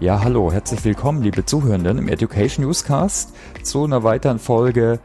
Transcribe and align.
Ja, 0.00 0.22
hallo, 0.22 0.52
herzlich 0.52 0.84
willkommen, 0.84 1.22
liebe 1.22 1.44
Zuhörenden 1.44 1.98
im 1.98 2.08
Education 2.08 2.66
Newscast 2.66 3.34
zu 3.62 3.84
einer 3.84 4.02
weiteren 4.02 4.40
Folge 4.40 4.98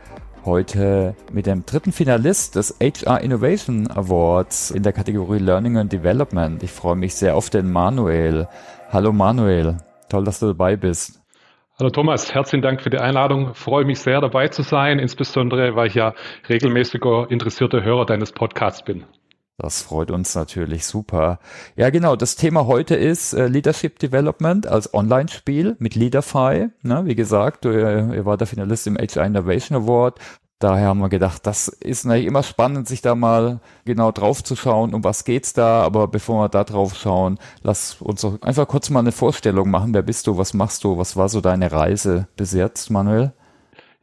heute 0.46 1.16
mit 1.32 1.46
dem 1.46 1.64
dritten 1.66 1.92
Finalist 1.92 2.56
des 2.56 2.76
HR 2.82 3.22
Innovation 3.22 3.90
Awards 3.92 4.72
in 4.72 4.82
der 4.82 4.92
Kategorie 4.92 5.38
Learning 5.38 5.78
and 5.78 5.94
Development. 5.94 6.62
Ich 6.64 6.72
freue 6.72 6.96
mich 6.96 7.14
sehr 7.14 7.36
auf 7.36 7.52
den 7.52 7.72
Manuel. 7.72 8.48
Hallo 8.92 9.14
Manuel, 9.14 9.78
toll, 10.10 10.24
dass 10.24 10.40
du 10.40 10.48
dabei 10.48 10.76
bist. 10.76 11.22
Hallo 11.80 11.92
Thomas, 11.92 12.34
herzlichen 12.34 12.64
Dank 12.64 12.82
für 12.82 12.90
die 12.90 12.98
Einladung. 12.98 13.54
freue 13.54 13.86
mich 13.86 14.00
sehr 14.00 14.20
dabei 14.20 14.48
zu 14.48 14.64
sein, 14.64 14.98
insbesondere 14.98 15.76
weil 15.76 15.88
ich 15.88 15.96
ja 15.96 16.14
regelmäßiger 16.50 17.30
interessierter 17.30 17.84
Hörer 17.84 18.06
deines 18.06 18.32
Podcasts 18.32 18.84
bin. 18.84 19.06
Das 19.60 19.82
freut 19.82 20.10
uns 20.10 20.34
natürlich 20.36 20.86
super. 20.86 21.40
Ja, 21.76 21.90
genau. 21.90 22.16
Das 22.16 22.38
Thema 22.38 22.66
heute 22.66 22.96
ist 22.96 23.34
äh, 23.34 23.48
Leadership 23.48 24.00
Development 24.00 24.66
als 24.66 24.94
Online-Spiel 24.94 25.76
mit 25.80 25.96
Leaderfy. 25.96 26.70
Ne, 26.82 27.06
wie 27.06 27.16
gesagt, 27.16 27.66
äh, 27.66 28.16
ihr 28.16 28.26
war 28.26 28.38
der 28.38 28.48
Finalist 28.48 28.88
im 28.88 28.96
HR 28.96 29.26
Innovation 29.26 29.84
Award. 29.84 30.18
Daher 30.60 30.88
haben 30.88 31.00
wir 31.00 31.10
gedacht, 31.10 31.46
das 31.46 31.68
ist 31.68 32.06
natürlich 32.06 32.28
immer 32.28 32.44
spannend, 32.44 32.88
sich 32.88 33.02
da 33.02 33.16
mal 33.16 33.60
genau 33.84 34.14
drauf 34.14 34.44
zu 34.46 34.56
schauen, 34.56 34.94
um 34.94 35.04
was 35.04 35.26
geht's 35.26 35.52
da. 35.52 35.84
Aber 35.84 36.08
bevor 36.08 36.44
wir 36.44 36.50
da 36.50 36.64
drauf 36.64 36.96
schauen, 36.96 37.38
lass 37.62 38.02
uns 38.02 38.22
doch 38.22 38.42
einfach 38.42 38.68
kurz 38.68 38.90
mal 38.90 39.00
eine 39.00 39.12
Vorstellung 39.12 39.70
machen. 39.70 39.94
Wer 39.94 40.04
bist 40.04 40.26
du? 40.28 40.38
Was 40.38 40.54
machst 40.54 40.86
du? 40.86 40.98
Was 40.98 41.18
war 41.18 41.28
so 41.28 41.42
deine 41.42 41.72
Reise 41.74 42.30
bis 42.38 42.54
jetzt, 42.54 42.90
Manuel? 42.92 43.34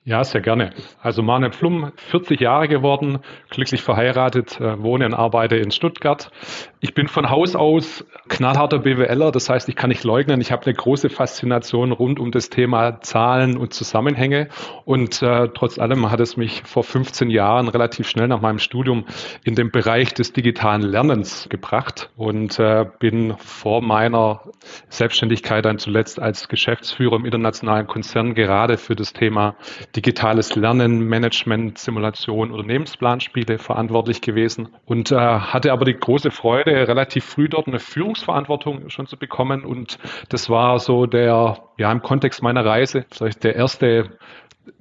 Ja, 0.08 0.22
sehr 0.22 0.40
gerne. 0.40 0.70
Also 1.02 1.20
Manuel 1.20 1.50
Pflum, 1.50 1.90
40 1.96 2.40
Jahre 2.40 2.68
geworden, 2.68 3.18
glücklich 3.50 3.82
verheiratet, 3.82 4.60
äh, 4.60 4.80
wohne 4.80 5.04
und 5.04 5.14
arbeite 5.14 5.56
in 5.56 5.72
Stuttgart. 5.72 6.30
Ich 6.78 6.94
bin 6.94 7.08
von 7.08 7.28
Haus 7.28 7.56
aus 7.56 8.06
knallharter 8.28 8.78
BWLer, 8.78 9.32
das 9.32 9.50
heißt, 9.50 9.68
ich 9.68 9.74
kann 9.74 9.88
nicht 9.88 10.04
leugnen, 10.04 10.40
ich 10.40 10.52
habe 10.52 10.64
eine 10.64 10.74
große 10.74 11.08
Faszination 11.08 11.90
rund 11.90 12.20
um 12.20 12.30
das 12.30 12.50
Thema 12.50 13.00
Zahlen 13.00 13.56
und 13.56 13.74
Zusammenhänge 13.74 14.46
und 14.84 15.22
äh, 15.22 15.48
trotz 15.52 15.76
allem 15.76 16.08
hat 16.08 16.20
es 16.20 16.36
mich 16.36 16.62
vor 16.64 16.84
15 16.84 17.28
Jahren 17.28 17.66
relativ 17.66 18.08
schnell 18.08 18.28
nach 18.28 18.40
meinem 18.40 18.60
Studium 18.60 19.06
in 19.42 19.56
den 19.56 19.72
Bereich 19.72 20.14
des 20.14 20.32
digitalen 20.32 20.82
Lernens 20.82 21.48
gebracht 21.48 22.10
und 22.16 22.60
äh, 22.60 22.86
bin 23.00 23.34
vor 23.38 23.82
meiner 23.82 24.42
Selbstständigkeit 24.88 25.64
dann 25.64 25.78
zuletzt 25.78 26.20
als 26.20 26.46
Geschäftsführer 26.46 27.16
im 27.16 27.24
internationalen 27.24 27.88
Konzern 27.88 28.34
gerade 28.34 28.78
für 28.78 28.94
das 28.94 29.12
Thema 29.12 29.56
digitales 29.96 30.54
Lernen, 30.54 31.08
Management, 31.08 31.78
Simulation, 31.78 32.50
Unternehmensplanspiele 32.50 33.58
verantwortlich 33.58 34.20
gewesen 34.20 34.68
und 34.84 35.10
äh, 35.10 35.16
hatte 35.16 35.72
aber 35.72 35.86
die 35.86 35.94
große 35.94 36.30
Freude, 36.30 36.86
relativ 36.86 37.24
früh 37.24 37.48
dort 37.48 37.66
eine 37.66 37.78
Führungsverantwortung 37.78 38.90
schon 38.90 39.06
zu 39.06 39.16
bekommen 39.16 39.64
und 39.64 39.98
das 40.28 40.50
war 40.50 40.78
so 40.78 41.06
der, 41.06 41.58
ja, 41.78 41.90
im 41.90 42.02
Kontext 42.02 42.42
meiner 42.42 42.64
Reise 42.64 43.06
vielleicht 43.10 43.42
der 43.42 43.56
erste 43.56 44.10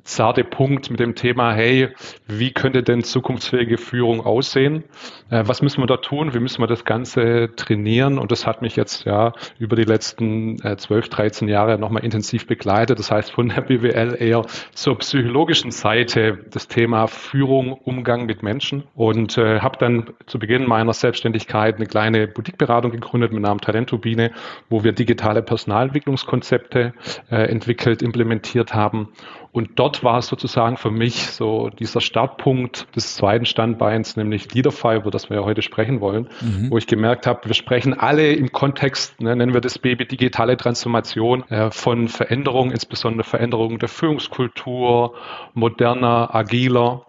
zarte 0.03 0.43
Punkt 0.43 0.89
mit 0.91 0.99
dem 0.99 1.15
Thema, 1.15 1.53
hey, 1.53 1.89
wie 2.27 2.51
könnte 2.51 2.83
denn 2.83 3.03
zukunftsfähige 3.03 3.77
Führung 3.77 4.21
aussehen? 4.21 4.83
Äh, 5.29 5.43
was 5.45 5.61
müssen 5.61 5.81
wir 5.81 5.87
da 5.87 5.97
tun? 5.97 6.33
Wie 6.33 6.39
müssen 6.39 6.61
wir 6.61 6.67
das 6.67 6.85
Ganze 6.85 7.49
trainieren? 7.55 8.19
Und 8.19 8.31
das 8.31 8.45
hat 8.45 8.61
mich 8.61 8.75
jetzt 8.75 9.05
ja 9.05 9.33
über 9.57 9.75
die 9.75 9.83
letzten 9.83 10.63
äh, 10.63 10.77
12, 10.77 11.09
13 11.09 11.47
Jahre 11.47 11.79
nochmal 11.79 12.03
intensiv 12.03 12.45
begleitet. 12.45 12.99
Das 12.99 13.11
heißt, 13.11 13.31
von 13.31 13.49
der 13.49 13.61
BWL 13.61 14.15
eher 14.19 14.45
zur 14.73 14.97
psychologischen 14.99 15.71
Seite 15.71 16.39
das 16.51 16.67
Thema 16.67 17.07
Führung, 17.07 17.73
Umgang 17.73 18.25
mit 18.27 18.43
Menschen 18.43 18.83
und 18.93 19.37
äh, 19.37 19.59
habe 19.59 19.77
dann 19.79 20.11
zu 20.27 20.37
Beginn 20.37 20.67
meiner 20.67 20.93
Selbstständigkeit 20.93 21.77
eine 21.77 21.87
kleine 21.87 22.27
Boutiqueberatung 22.27 22.91
gegründet 22.91 23.33
mit 23.33 23.41
Namen 23.41 23.59
Talenturbine, 23.59 24.31
wo 24.69 24.83
wir 24.83 24.91
digitale 24.91 25.41
Personalentwicklungskonzepte 25.41 26.93
äh, 27.31 27.35
entwickelt, 27.49 28.01
implementiert 28.01 28.73
haben 28.73 29.09
und 29.55 29.74
dort 29.75 30.03
war 30.03 30.19
es 30.19 30.27
sozusagen 30.27 30.77
für 30.77 30.91
mich 30.91 31.27
so 31.27 31.69
dieser 31.69 32.01
Startpunkt 32.01 32.87
des 32.95 33.15
zweiten 33.15 33.45
Standbeins, 33.45 34.15
nämlich 34.15 34.53
Leaderfy, 34.53 34.95
über 34.95 35.11
das 35.11 35.29
wir 35.29 35.37
ja 35.37 35.43
heute 35.43 35.61
sprechen 35.61 36.01
wollen, 36.01 36.29
mhm. 36.41 36.71
wo 36.71 36.77
ich 36.77 36.87
gemerkt 36.87 37.27
habe, 37.27 37.45
wir 37.45 37.53
sprechen 37.53 37.93
alle 37.93 38.33
im 38.33 38.51
Kontext, 38.51 39.21
ne, 39.21 39.35
nennen 39.35 39.53
wir 39.53 39.61
das 39.61 39.77
Baby 39.77 40.05
digitale 40.05 40.57
Transformation, 40.57 41.43
äh, 41.49 41.71
von 41.71 42.07
Veränderung, 42.07 42.71
insbesondere 42.71 43.23
Veränderung 43.23 43.79
der 43.79 43.89
Führungskultur, 43.89 45.15
moderner, 45.53 46.33
agiler. 46.33 47.05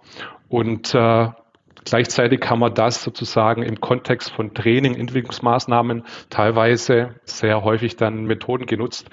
Und 0.48 0.94
äh, 0.94 1.28
Gleichzeitig 1.86 2.40
kann 2.40 2.58
man 2.58 2.74
das 2.74 3.02
sozusagen 3.04 3.62
im 3.62 3.80
Kontext 3.80 4.32
von 4.32 4.52
Training, 4.54 4.96
Entwicklungsmaßnahmen 4.96 6.02
teilweise 6.30 7.14
sehr 7.24 7.62
häufig 7.62 7.94
dann 7.94 8.24
Methoden 8.24 8.66
genutzt, 8.66 9.08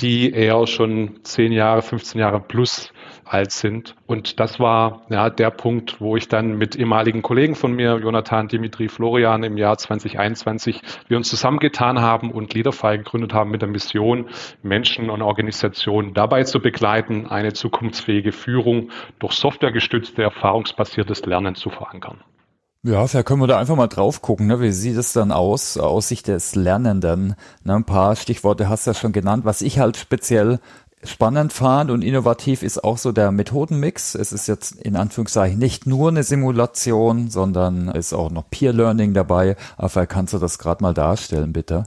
die 0.00 0.32
eher 0.32 0.66
schon 0.66 1.20
10 1.22 1.52
Jahre, 1.52 1.82
15 1.82 2.18
Jahre 2.18 2.40
plus 2.40 2.94
alt 3.24 3.52
sind. 3.52 3.94
Und 4.06 4.40
das 4.40 4.60
war 4.60 5.02
ja 5.08 5.30
der 5.30 5.50
Punkt, 5.50 6.00
wo 6.00 6.16
ich 6.16 6.28
dann 6.28 6.56
mit 6.56 6.76
ehemaligen 6.76 7.22
Kollegen 7.22 7.54
von 7.54 7.72
mir, 7.72 7.98
Jonathan, 7.98 8.48
Dimitri, 8.48 8.88
Florian, 8.88 9.42
im 9.42 9.56
Jahr 9.56 9.78
2021, 9.78 10.82
wir 11.08 11.16
uns 11.16 11.28
zusammengetan 11.28 12.00
haben 12.00 12.30
und 12.30 12.54
Leaderfy 12.54 12.98
gegründet 12.98 13.32
haben 13.32 13.50
mit 13.50 13.62
der 13.62 13.68
Mission, 13.68 14.28
Menschen 14.62 15.10
und 15.10 15.22
Organisationen 15.22 16.14
dabei 16.14 16.44
zu 16.44 16.60
begleiten, 16.60 17.26
eine 17.26 17.52
zukunftsfähige 17.52 18.32
Führung 18.32 18.90
durch 19.18 19.34
softwaregestützte, 19.34 20.22
erfahrungsbasiertes 20.22 21.26
Lernen 21.26 21.54
zu 21.54 21.70
verankern. 21.70 22.18
Ja, 22.86 23.06
vielleicht 23.06 23.26
können 23.26 23.40
wir 23.40 23.46
da 23.46 23.58
einfach 23.58 23.76
mal 23.76 23.86
drauf 23.86 24.20
gucken, 24.20 24.46
ne? 24.46 24.60
wie 24.60 24.70
sieht 24.70 24.98
es 24.98 25.14
dann 25.14 25.32
aus, 25.32 25.78
aus 25.78 26.08
Sicht 26.08 26.28
des 26.28 26.54
Lernenden? 26.54 27.34
Ne? 27.62 27.76
Ein 27.76 27.84
paar 27.84 28.14
Stichworte 28.14 28.68
hast 28.68 28.86
du 28.86 28.90
ja 28.90 28.94
schon 28.94 29.12
genannt. 29.12 29.46
Was 29.46 29.62
ich 29.62 29.78
halt 29.78 29.96
speziell 29.96 30.60
spannend 31.06 31.52
fand 31.52 31.90
und 31.90 32.02
innovativ 32.02 32.62
ist 32.62 32.82
auch 32.82 32.98
so 32.98 33.12
der 33.12 33.32
Methodenmix. 33.32 34.14
Es 34.14 34.32
ist 34.32 34.46
jetzt 34.46 34.72
in 34.72 34.96
Anführungszeichen 34.96 35.58
nicht 35.58 35.86
nur 35.86 36.08
eine 36.08 36.22
Simulation, 36.22 37.30
sondern 37.30 37.88
ist 37.88 38.12
auch 38.12 38.30
noch 38.30 38.50
Peer 38.50 38.72
Learning 38.72 39.14
dabei. 39.14 39.56
Aber 39.76 40.06
kannst 40.06 40.34
du 40.34 40.38
das 40.38 40.58
gerade 40.58 40.82
mal 40.82 40.94
darstellen, 40.94 41.52
bitte. 41.52 41.84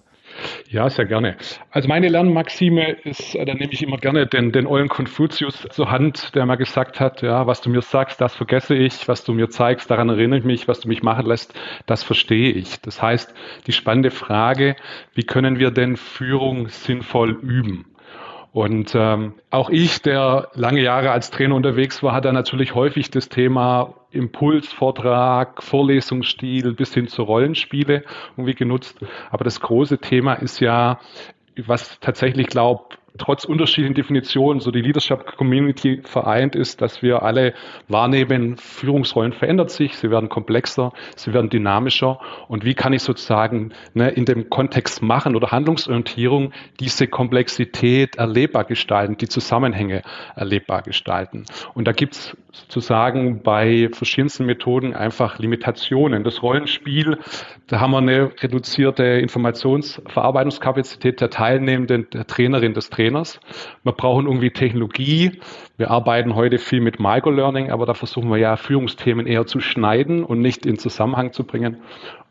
Ja, 0.70 0.90
sehr 0.90 1.06
gerne. 1.06 1.38
Also 1.72 1.88
meine 1.88 2.10
Lernmaxime 2.10 2.92
ist, 3.04 3.36
äh, 3.36 3.46
da 3.46 3.54
nehme 3.54 3.72
ich 3.72 3.82
immer 3.82 3.98
gerne 3.98 4.28
den, 4.28 4.52
den 4.52 4.68
Eulen 4.68 4.90
Konfuzius 4.90 5.68
zur 5.72 5.90
Hand, 5.90 6.36
der 6.36 6.46
mal 6.46 6.56
gesagt 6.56 7.00
hat, 7.00 7.22
ja, 7.22 7.48
was 7.48 7.62
du 7.62 7.70
mir 7.70 7.82
sagst, 7.82 8.22
das 8.22 8.36
vergesse 8.36 8.76
ich, 8.76 9.08
was 9.08 9.24
du 9.24 9.34
mir 9.34 9.50
zeigst, 9.50 9.90
daran 9.90 10.10
erinnere 10.10 10.40
ich 10.40 10.46
mich, 10.46 10.68
was 10.68 10.82
du 10.82 10.88
mich 10.88 11.04
machen 11.04 11.26
lässt, 11.26 11.54
das 11.86 12.04
verstehe 12.04 12.52
ich. 12.52 12.80
Das 12.82 13.02
heißt, 13.02 13.34
die 13.66 13.72
spannende 13.72 14.12
Frage, 14.12 14.76
wie 15.14 15.24
können 15.24 15.60
wir 15.60 15.72
denn 15.72 15.98
Führung 15.98 16.70
sinnvoll 16.70 17.32
üben? 17.42 17.86
Und 18.58 18.96
ähm, 18.96 19.36
auch 19.52 19.70
ich, 19.70 20.02
der 20.02 20.50
lange 20.56 20.82
Jahre 20.82 21.12
als 21.12 21.30
Trainer 21.30 21.54
unterwegs 21.54 22.02
war, 22.02 22.14
hat 22.14 22.26
da 22.26 22.32
natürlich 22.32 22.74
häufig 22.74 23.12
das 23.12 23.30
Thema 23.30 23.94
Impulsvortrag, 24.10 25.62
Vorlesungsstil 25.62 26.74
bis 26.74 26.92
hin 26.92 27.08
zu 27.08 27.22
Rollenspiele 27.22 28.04
irgendwie 28.36 28.56
genutzt. 28.56 28.98
Aber 29.30 29.44
das 29.44 29.60
große 29.62 30.00
Thema 30.00 30.34
ist 30.34 30.60
ja, 30.60 31.00
was 31.68 32.00
tatsächlich 32.00 32.48
glaubt, 32.48 32.97
trotz 33.18 33.46
unterschiedlichen 33.46 33.96
Definitionen 33.96 34.60
so 34.60 34.72
die 34.72 34.82
Leadership 34.82 35.38
Community 35.38 36.02
vereint 36.04 36.56
ist, 36.56 36.82
dass 36.82 37.02
wir 37.02 37.24
alle 37.24 37.54
wahrnehmen, 37.88 38.58
Führungsrollen 38.58 39.34
verändert 39.34 39.72
sich, 39.72 39.98
sie 39.98 40.12
werden 40.12 40.30
komplexer, 40.30 40.94
sie 41.16 41.34
werden 41.34 41.50
dynamischer 41.50 42.20
und 42.48 42.66
wie 42.66 42.74
kann 42.74 42.94
ich 42.94 43.04
sozusagen 43.04 43.72
ne, 43.94 44.10
in 44.10 44.26
dem 44.26 44.50
Kontext 44.50 45.02
machen 45.02 45.36
oder 45.36 45.52
Handlungsorientierung 45.52 46.52
diese 46.80 47.08
Komplexität 47.08 48.16
erlebbar 48.16 48.66
gestalten, 48.66 49.18
die 49.18 49.28
Zusammenhänge 49.28 50.02
erlebbar 50.36 50.82
gestalten. 50.82 51.46
Und 51.74 51.88
da 51.88 51.92
gibt 51.92 52.16
es 52.16 52.38
sozusagen 52.52 53.44
bei 53.44 53.90
verschiedensten 53.92 54.46
Methoden 54.46 54.94
einfach 54.94 55.40
Limitationen. 55.40 56.24
Das 56.24 56.42
Rollenspiel, 56.42 57.18
da 57.68 57.80
haben 57.80 57.92
wir 57.92 58.00
eine 58.00 58.32
reduzierte 58.42 59.04
Informationsverarbeitungskapazität 59.04 61.22
der 61.22 61.30
Teilnehmenden, 61.30 62.08
der 62.12 62.26
Trainerin, 62.26 62.74
des 62.74 62.90
Trainers. 62.90 63.07
Wir 63.14 63.92
brauchen 63.92 64.26
irgendwie 64.26 64.52
Technologie. 64.52 65.40
Wir 65.78 65.92
arbeiten 65.92 66.36
heute 66.36 66.58
viel 66.58 66.82
mit 66.82 67.00
Microlearning, 67.00 67.72
aber 67.72 67.86
da 67.86 67.94
versuchen 67.94 68.30
wir 68.30 68.38
ja 68.38 68.56
Führungsthemen 68.58 69.28
eher 69.28 69.46
zu 69.46 69.60
schneiden 69.60 70.24
und 70.24 70.42
nicht 70.42 70.66
in 70.66 70.78
Zusammenhang 70.78 71.34
zu 71.34 71.44
bringen. 71.44 71.78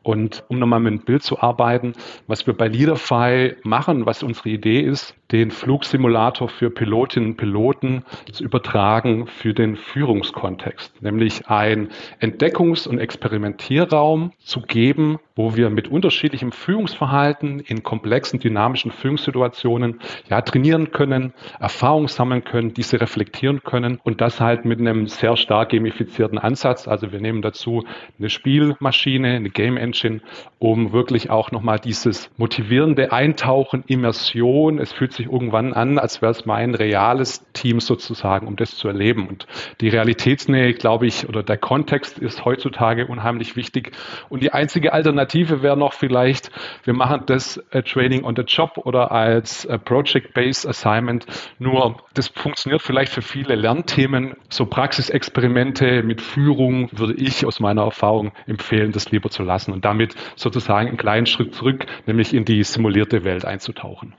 Und 0.02 0.44
um 0.48 0.60
nochmal 0.60 0.78
mit 0.78 0.92
dem 0.92 1.04
Bild 1.04 1.24
zu 1.24 1.40
arbeiten, 1.40 1.94
was 2.28 2.46
wir 2.46 2.54
bei 2.54 2.68
Leaderfy 2.68 3.56
machen, 3.64 4.06
was 4.06 4.22
unsere 4.22 4.50
Idee 4.50 4.80
ist, 4.80 5.16
den 5.32 5.50
Flugsimulator 5.50 6.48
für 6.48 6.70
Pilotinnen 6.70 7.30
und 7.30 7.36
Piloten 7.36 8.04
zu 8.30 8.44
übertragen 8.44 9.26
für 9.26 9.54
den 9.54 9.76
Führungskontext, 9.76 11.02
nämlich 11.02 11.48
ein 11.48 11.88
Entdeckungs- 12.20 12.86
und 12.86 12.98
Experimentierraum 12.98 14.32
zu 14.38 14.60
geben, 14.60 15.18
wo 15.34 15.54
wir 15.54 15.68
mit 15.68 15.88
unterschiedlichem 15.88 16.52
Führungsverhalten 16.52 17.60
in 17.60 17.82
komplexen, 17.82 18.40
dynamischen 18.40 18.90
Führungssituationen 18.90 20.00
ja 20.30 20.40
trainieren 20.40 20.92
können, 20.92 21.34
Erfahrungen 21.60 22.08
sammeln 22.08 22.44
können, 22.44 22.72
diese 22.72 23.00
reflektieren 23.00 23.62
können 23.62 24.00
und 24.02 24.20
das 24.20 24.40
halt 24.40 24.64
mit 24.64 24.80
einem 24.80 25.08
sehr 25.08 25.36
stark 25.36 25.70
gamifizierten 25.70 26.38
Ansatz. 26.38 26.88
Also 26.88 27.12
wir 27.12 27.20
nehmen 27.20 27.42
dazu 27.42 27.84
eine 28.18 28.30
Spielmaschine, 28.30 29.34
eine 29.34 29.50
Game 29.50 29.76
Engine, 29.76 30.20
um 30.58 30.92
wirklich 30.92 31.30
auch 31.30 31.50
nochmal 31.50 31.78
dieses 31.78 32.30
motivierende 32.38 33.12
Eintauchen, 33.12 33.84
Immersion, 33.86 34.78
es 34.78 34.92
fühlt 34.92 35.12
sich 35.16 35.26
irgendwann 35.26 35.72
an, 35.72 35.98
als 35.98 36.22
wäre 36.22 36.32
es 36.32 36.46
mein 36.46 36.74
reales 36.74 37.44
Team 37.52 37.80
sozusagen, 37.80 38.46
um 38.46 38.56
das 38.56 38.76
zu 38.76 38.88
erleben. 38.88 39.28
Und 39.28 39.46
die 39.80 39.88
Realitätsnähe, 39.88 40.74
glaube 40.74 41.06
ich, 41.06 41.28
oder 41.28 41.42
der 41.42 41.56
Kontext 41.56 42.18
ist 42.18 42.44
heutzutage 42.44 43.06
unheimlich 43.06 43.56
wichtig. 43.56 43.92
Und 44.28 44.42
die 44.42 44.52
einzige 44.52 44.92
Alternative 44.92 45.62
wäre 45.62 45.76
noch 45.76 45.92
vielleicht, 45.92 46.50
wir 46.84 46.94
machen 46.94 47.22
das 47.26 47.56
äh, 47.70 47.82
Training 47.82 48.24
on 48.24 48.36
the 48.36 48.42
Job 48.42 48.78
oder 48.78 49.10
als 49.10 49.64
äh, 49.64 49.78
Project-Based 49.78 50.66
Assignment. 50.66 51.26
Nur 51.58 51.96
das 52.14 52.28
funktioniert 52.28 52.82
vielleicht 52.82 53.12
für 53.12 53.22
viele 53.22 53.54
Lernthemen. 53.54 54.36
So 54.48 54.66
Praxisexperimente 54.66 56.02
mit 56.02 56.20
Führung 56.20 56.88
würde 56.92 57.14
ich 57.14 57.46
aus 57.46 57.60
meiner 57.60 57.82
Erfahrung 57.82 58.32
empfehlen, 58.46 58.92
das 58.92 59.10
lieber 59.10 59.30
zu 59.30 59.42
lassen 59.42 59.72
und 59.72 59.84
damit 59.84 60.14
sozusagen 60.36 60.88
einen 60.88 60.96
kleinen 60.96 61.26
Schritt 61.26 61.54
zurück, 61.54 61.86
nämlich 62.06 62.34
in 62.34 62.44
die 62.44 62.62
simulierte 62.62 63.24
Welt 63.24 63.44
einzutauchen. 63.44 64.14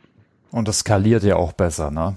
Und 0.51 0.67
das 0.67 0.79
skaliert 0.79 1.23
ja 1.23 1.35
auch 1.35 1.53
besser, 1.53 1.91
ne? 1.91 2.13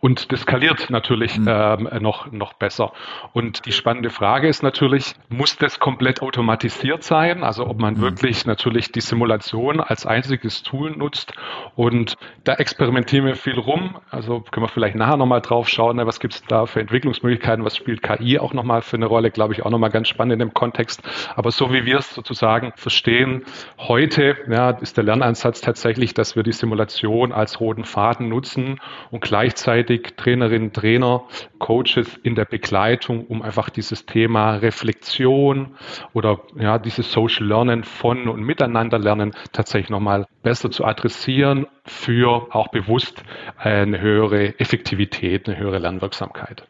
Und 0.00 0.32
das 0.32 0.40
skaliert 0.40 0.88
natürlich 0.90 1.38
mhm. 1.38 1.46
ähm, 1.48 1.88
noch, 2.00 2.32
noch 2.32 2.54
besser. 2.54 2.92
Und 3.32 3.66
die 3.66 3.72
spannende 3.72 4.10
Frage 4.10 4.48
ist 4.48 4.62
natürlich, 4.62 5.14
muss 5.28 5.56
das 5.56 5.78
komplett 5.78 6.22
automatisiert 6.22 7.04
sein? 7.04 7.44
Also 7.44 7.66
ob 7.66 7.78
man 7.78 7.94
mhm. 7.94 8.00
wirklich 8.00 8.46
natürlich 8.46 8.92
die 8.92 9.00
Simulation 9.00 9.80
als 9.80 10.06
einziges 10.06 10.62
Tool 10.62 10.90
nutzt. 10.90 11.34
Und 11.76 12.16
da 12.44 12.54
experimentieren 12.54 13.26
wir 13.26 13.36
viel 13.36 13.58
rum. 13.58 13.96
Also 14.10 14.40
können 14.50 14.64
wir 14.64 14.68
vielleicht 14.68 14.96
nachher 14.96 15.18
nochmal 15.18 15.42
drauf 15.42 15.68
schauen, 15.68 15.96
ne, 15.96 16.06
was 16.06 16.18
gibt 16.18 16.34
es 16.34 16.42
da 16.44 16.66
für 16.66 16.80
Entwicklungsmöglichkeiten, 16.80 17.64
was 17.64 17.76
spielt 17.76 18.02
KI 18.02 18.38
auch 18.38 18.54
nochmal 18.54 18.82
für 18.82 18.96
eine 18.96 19.06
Rolle, 19.06 19.30
glaube 19.30 19.52
ich, 19.52 19.64
auch 19.64 19.70
nochmal 19.70 19.90
ganz 19.90 20.08
spannend 20.08 20.32
in 20.32 20.38
dem 20.38 20.54
Kontext. 20.54 21.02
Aber 21.36 21.50
so 21.50 21.72
wie 21.72 21.84
wir 21.84 21.98
es 21.98 22.14
sozusagen 22.14 22.72
verstehen, 22.76 23.44
heute 23.78 24.36
ja, 24.50 24.70
ist 24.70 24.96
der 24.96 25.04
Lernansatz 25.04 25.60
tatsächlich, 25.60 26.14
dass 26.14 26.36
wir 26.36 26.42
die 26.42 26.52
Simulation 26.52 27.32
als 27.32 27.60
roten 27.60 27.84
Faden 27.84 28.28
nutzen 28.28 28.80
und 29.10 29.20
gleichzeitig 29.20 29.89
gleichzeitig 29.90 30.16
Trainerinnen, 30.16 30.72
Trainer, 30.72 31.24
Coaches 31.58 32.18
in 32.22 32.34
der 32.34 32.44
Begleitung, 32.44 33.26
um 33.26 33.42
einfach 33.42 33.70
dieses 33.70 34.06
Thema 34.06 34.56
Reflexion 34.56 35.74
oder 36.12 36.40
ja, 36.56 36.78
dieses 36.78 37.10
Social 37.10 37.46
Lernen 37.46 37.84
von 37.84 38.28
und 38.28 38.42
miteinander 38.42 38.98
lernen 38.98 39.32
tatsächlich 39.52 39.90
nochmal 39.90 40.26
besser 40.42 40.70
zu 40.70 40.84
adressieren 40.84 41.66
für 41.84 42.54
auch 42.54 42.68
bewusst 42.68 43.22
eine 43.56 44.00
höhere 44.00 44.58
Effektivität, 44.58 45.48
eine 45.48 45.58
höhere 45.58 45.78
Lernwirksamkeit. 45.78 46.66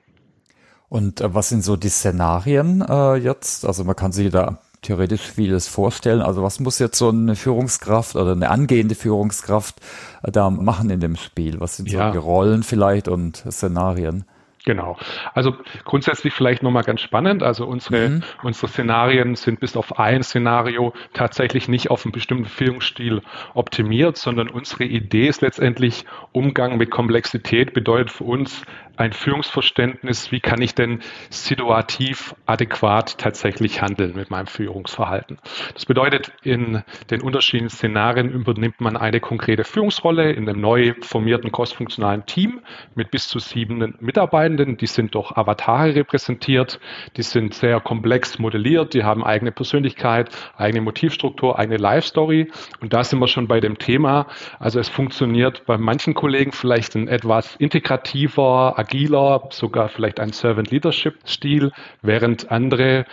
Und 0.88 1.20
äh, 1.20 1.34
was 1.34 1.50
sind 1.50 1.62
so 1.62 1.76
die 1.76 1.88
Szenarien 1.88 2.82
äh, 2.88 3.14
jetzt? 3.16 3.64
Also 3.64 3.84
man 3.84 3.96
kann 3.96 4.12
sich 4.12 4.30
da 4.30 4.58
theoretisch 4.82 5.22
vieles 5.22 5.68
vorstellen. 5.68 6.22
Also 6.22 6.42
was 6.42 6.60
muss 6.60 6.78
jetzt 6.78 6.98
so 6.98 7.08
eine 7.08 7.36
Führungskraft 7.36 8.16
oder 8.16 8.32
eine 8.32 8.50
angehende 8.50 8.94
Führungskraft 8.94 9.76
äh, 10.22 10.30
da 10.30 10.50
machen 10.50 10.90
in 10.90 11.00
dem 11.00 11.16
Spiel? 11.16 11.60
Was 11.60 11.76
sind 11.76 11.90
ja. 11.90 12.08
so 12.08 12.12
die 12.12 12.18
Rollen 12.18 12.62
vielleicht 12.62 13.08
und 13.08 13.36
Szenarien? 13.50 14.24
Genau. 14.66 14.98
Also 15.32 15.54
grundsätzlich 15.84 16.34
vielleicht 16.34 16.62
nochmal 16.62 16.82
ganz 16.82 17.00
spannend. 17.00 17.42
Also 17.42 17.66
unsere, 17.66 18.10
mhm. 18.10 18.22
unsere 18.42 18.68
Szenarien 18.68 19.34
sind 19.34 19.58
bis 19.58 19.76
auf 19.76 19.98
ein 19.98 20.22
Szenario 20.22 20.92
tatsächlich 21.14 21.66
nicht 21.68 21.90
auf 21.90 22.04
einen 22.04 22.12
bestimmten 22.12 22.44
Führungsstil 22.44 23.22
optimiert, 23.54 24.18
sondern 24.18 24.48
unsere 24.48 24.84
Idee 24.84 25.28
ist 25.28 25.40
letztendlich 25.40 26.04
Umgang 26.32 26.76
mit 26.76 26.90
Komplexität 26.90 27.72
bedeutet 27.72 28.10
für 28.10 28.24
uns 28.24 28.62
ein 29.00 29.12
Führungsverständnis, 29.14 30.30
wie 30.30 30.40
kann 30.40 30.60
ich 30.60 30.74
denn 30.74 31.00
situativ 31.30 32.34
adäquat 32.44 33.16
tatsächlich 33.16 33.80
handeln 33.80 34.14
mit 34.14 34.30
meinem 34.30 34.46
Führungsverhalten. 34.46 35.38
Das 35.72 35.86
bedeutet, 35.86 36.32
in 36.42 36.82
den 37.10 37.22
unterschiedlichen 37.22 37.70
Szenarien 37.70 38.30
übernimmt 38.30 38.80
man 38.80 38.98
eine 38.98 39.20
konkrete 39.20 39.64
Führungsrolle 39.64 40.32
in 40.32 40.46
einem 40.46 40.60
neu 40.60 40.92
formierten 41.00 41.50
crossfunktionalen 41.50 42.26
Team 42.26 42.60
mit 42.94 43.10
bis 43.10 43.26
zu 43.28 43.38
sieben 43.38 43.94
Mitarbeitenden. 44.00 44.76
Die 44.76 44.86
sind 44.86 45.14
durch 45.14 45.32
Avatare 45.32 45.94
repräsentiert, 45.94 46.78
die 47.16 47.22
sind 47.22 47.54
sehr 47.54 47.80
komplex 47.80 48.38
modelliert, 48.38 48.92
die 48.92 49.02
haben 49.02 49.24
eigene 49.24 49.50
Persönlichkeit, 49.50 50.28
eigene 50.58 50.82
Motivstruktur, 50.82 51.58
eigene 51.58 51.78
Life-Story. 51.78 52.50
Und 52.80 52.92
da 52.92 53.02
sind 53.02 53.18
wir 53.18 53.28
schon 53.28 53.48
bei 53.48 53.60
dem 53.60 53.78
Thema. 53.78 54.26
Also 54.58 54.78
es 54.78 54.90
funktioniert 54.90 55.64
bei 55.64 55.78
manchen 55.78 56.12
Kollegen 56.12 56.52
vielleicht 56.52 56.94
ein 56.96 57.08
etwas 57.08 57.56
integrativer, 57.56 58.74
agiler, 58.90 59.48
sogar 59.50 59.88
vielleicht 59.88 60.18
ein 60.18 60.32
Servant 60.32 60.70
Leadership 60.72 61.14
Stil, 61.24 61.70
während 62.02 62.50
andere 62.50 63.04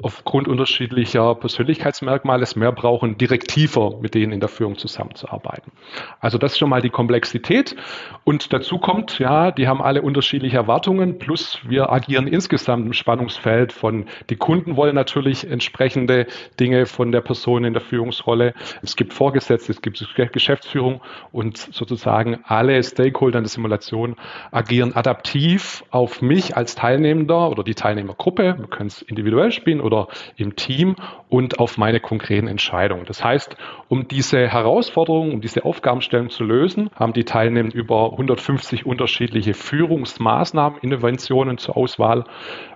aufgrund 0.00 0.46
unterschiedlicher 0.46 1.34
Persönlichkeitsmerkmale 1.34 2.44
es 2.44 2.54
mehr 2.54 2.70
brauchen, 2.70 3.18
direktiver 3.18 3.98
mit 4.00 4.14
denen 4.14 4.32
in 4.32 4.38
der 4.38 4.48
Führung 4.48 4.78
zusammenzuarbeiten. 4.78 5.72
Also 6.20 6.38
das 6.38 6.52
ist 6.52 6.58
schon 6.58 6.70
mal 6.70 6.82
die 6.82 6.90
Komplexität. 6.90 7.74
Und 8.22 8.52
dazu 8.52 8.78
kommt, 8.78 9.18
ja, 9.18 9.50
die 9.50 9.66
haben 9.66 9.82
alle 9.82 10.02
unterschiedliche 10.02 10.56
Erwartungen, 10.56 11.18
plus 11.18 11.58
wir 11.66 11.90
agieren 11.92 12.28
insgesamt 12.28 12.86
im 12.86 12.92
Spannungsfeld 12.92 13.72
von, 13.72 14.06
die 14.30 14.36
Kunden 14.36 14.76
wollen 14.76 14.94
natürlich 14.94 15.50
entsprechende 15.50 16.26
Dinge 16.60 16.86
von 16.86 17.10
der 17.10 17.22
Person 17.22 17.64
in 17.64 17.72
der 17.72 17.82
Führungsrolle. 17.82 18.54
Es 18.82 18.94
gibt 18.94 19.12
Vorgesetzte, 19.12 19.72
es 19.72 19.82
gibt 19.82 20.04
Geschäftsführung 20.32 21.00
und 21.32 21.56
sozusagen 21.58 22.38
alle 22.44 22.80
Stakeholder 22.82 23.38
in 23.38 23.44
der 23.44 23.50
Simulation 23.50 24.14
agieren 24.52 24.94
adaptiv 24.94 25.23
adaptiv 25.24 25.84
auf 25.90 26.20
mich 26.20 26.56
als 26.56 26.74
Teilnehmender 26.74 27.50
oder 27.50 27.64
die 27.64 27.74
Teilnehmergruppe, 27.74 28.56
wir 28.58 28.66
können 28.66 28.88
es 28.88 29.00
individuell 29.00 29.52
spielen 29.52 29.80
oder 29.80 30.08
im 30.36 30.54
Team 30.54 30.96
und 31.30 31.58
auf 31.58 31.78
meine 31.78 31.98
konkreten 31.98 32.46
Entscheidungen. 32.46 33.06
Das 33.06 33.24
heißt, 33.24 33.56
um 33.88 34.06
diese 34.06 34.46
Herausforderungen, 34.46 35.32
um 35.32 35.40
diese 35.40 35.64
Aufgabenstellung 35.64 36.28
zu 36.28 36.44
lösen, 36.44 36.90
haben 36.94 37.14
die 37.14 37.24
Teilnehmer 37.24 37.74
über 37.74 38.12
150 38.12 38.84
unterschiedliche 38.84 39.54
Führungsmaßnahmen, 39.54 40.80
Interventionen 40.80 41.56
zur 41.56 41.76
Auswahl 41.76 42.24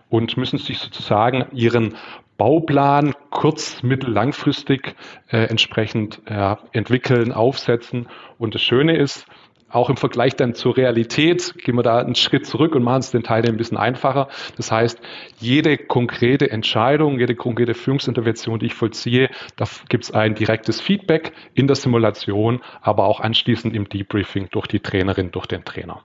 und 0.09 0.39
müssen 0.39 0.59
sich 0.59 0.79
sozusagen 0.79 1.47
ihren 1.53 1.97
Bauplan 2.39 3.15
kurz-, 3.31 3.83
mittel-, 3.83 4.12
langfristig 4.12 4.95
äh, 5.31 5.45
entsprechend 5.49 6.23
äh, 6.27 6.56
entwickeln, 6.73 7.33
aufsetzen. 7.33 8.09
Und 8.39 8.55
das 8.55 8.62
Schöne 8.62 8.97
ist, 8.97 9.27
auch 9.70 9.91
im 9.91 9.97
Vergleich 9.97 10.35
dann 10.37 10.55
zur 10.55 10.76
Realität 10.76 11.55
gehen 11.59 11.76
wir 11.76 11.82
da 11.82 11.99
einen 11.99 12.15
Schritt 12.15 12.47
zurück 12.47 12.75
und 12.75 12.82
machen 12.82 13.00
es 13.00 13.11
den 13.11 13.23
Teilnehmern 13.23 13.55
ein 13.55 13.59
bisschen 13.59 13.76
einfacher. 13.76 14.29
Das 14.56 14.73
heißt, 14.73 14.99
jede 15.38 15.76
konkrete 15.76 16.50
Entscheidung, 16.50 17.19
jede 17.19 17.35
konkrete 17.35 17.75
Führungsintervention, 17.75 18.59
die 18.59 18.67
ich 18.67 18.75
vollziehe, 18.75 19.29
da 19.56 19.67
gibt 19.88 20.05
es 20.05 20.11
ein 20.12 20.35
direktes 20.35 20.81
Feedback 20.81 21.33
in 21.54 21.66
der 21.66 21.76
Simulation, 21.76 22.61
aber 22.81 23.04
auch 23.04 23.21
anschließend 23.21 23.75
im 23.75 23.88
Debriefing 23.88 24.49
durch 24.50 24.66
die 24.66 24.81
Trainerin, 24.81 25.31
durch 25.31 25.47
den 25.47 25.64
Trainer. 25.64 26.02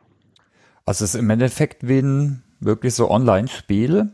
Also 0.85 1.05
es 1.05 1.13
ist 1.13 1.19
im 1.21 1.29
Endeffekt 1.29 1.87
wie 1.87 1.99
ein 1.99 2.43
wirklich 2.59 2.93
so 2.93 3.09
Online-Spiel, 3.09 4.11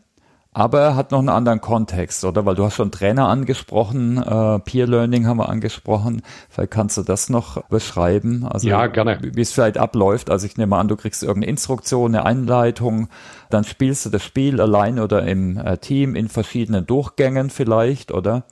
aber 0.60 0.82
er 0.82 0.96
hat 0.98 1.12
noch 1.12 1.20
einen 1.20 1.30
anderen 1.30 1.62
Kontext, 1.62 2.26
oder? 2.26 2.46
Weil 2.46 2.56
du 2.56 2.66
hast 2.66 2.76
schon 2.76 2.92
Trainer 2.92 3.30
angesprochen, 3.30 4.18
äh, 4.18 4.60
Peer 4.60 4.88
Learning 4.88 5.26
haben 5.26 5.38
wir 5.38 5.48
angesprochen. 5.48 6.22
Vielleicht 6.50 6.72
kannst 6.72 6.98
du 6.98 7.04
das 7.04 7.30
noch 7.30 7.64
beschreiben. 7.70 8.46
Also, 8.46 8.68
ja, 8.68 8.88
gerne. 8.88 9.20
Wie 9.22 9.40
es 9.40 9.54
vielleicht 9.54 9.78
abläuft. 9.78 10.30
Also 10.30 10.46
ich 10.46 10.58
nehme 10.58 10.76
an, 10.76 10.90
du 10.90 10.98
kriegst 10.98 11.24
irgendeine 11.24 11.50
Instruktion, 11.50 12.14
eine 12.14 12.26
Einleitung, 12.26 13.08
dann 13.50 13.64
spielst 13.64 14.06
du 14.06 14.10
das 14.10 14.22
Spiel 14.22 14.60
allein 14.60 15.00
oder 15.00 15.24
im 15.24 15.58
äh, 15.58 15.78
Team 15.78 16.14
in 16.14 16.28
verschiedenen 16.28 16.86
Durchgängen 16.86 17.50
vielleicht, 17.50 18.12
oder? 18.12 18.44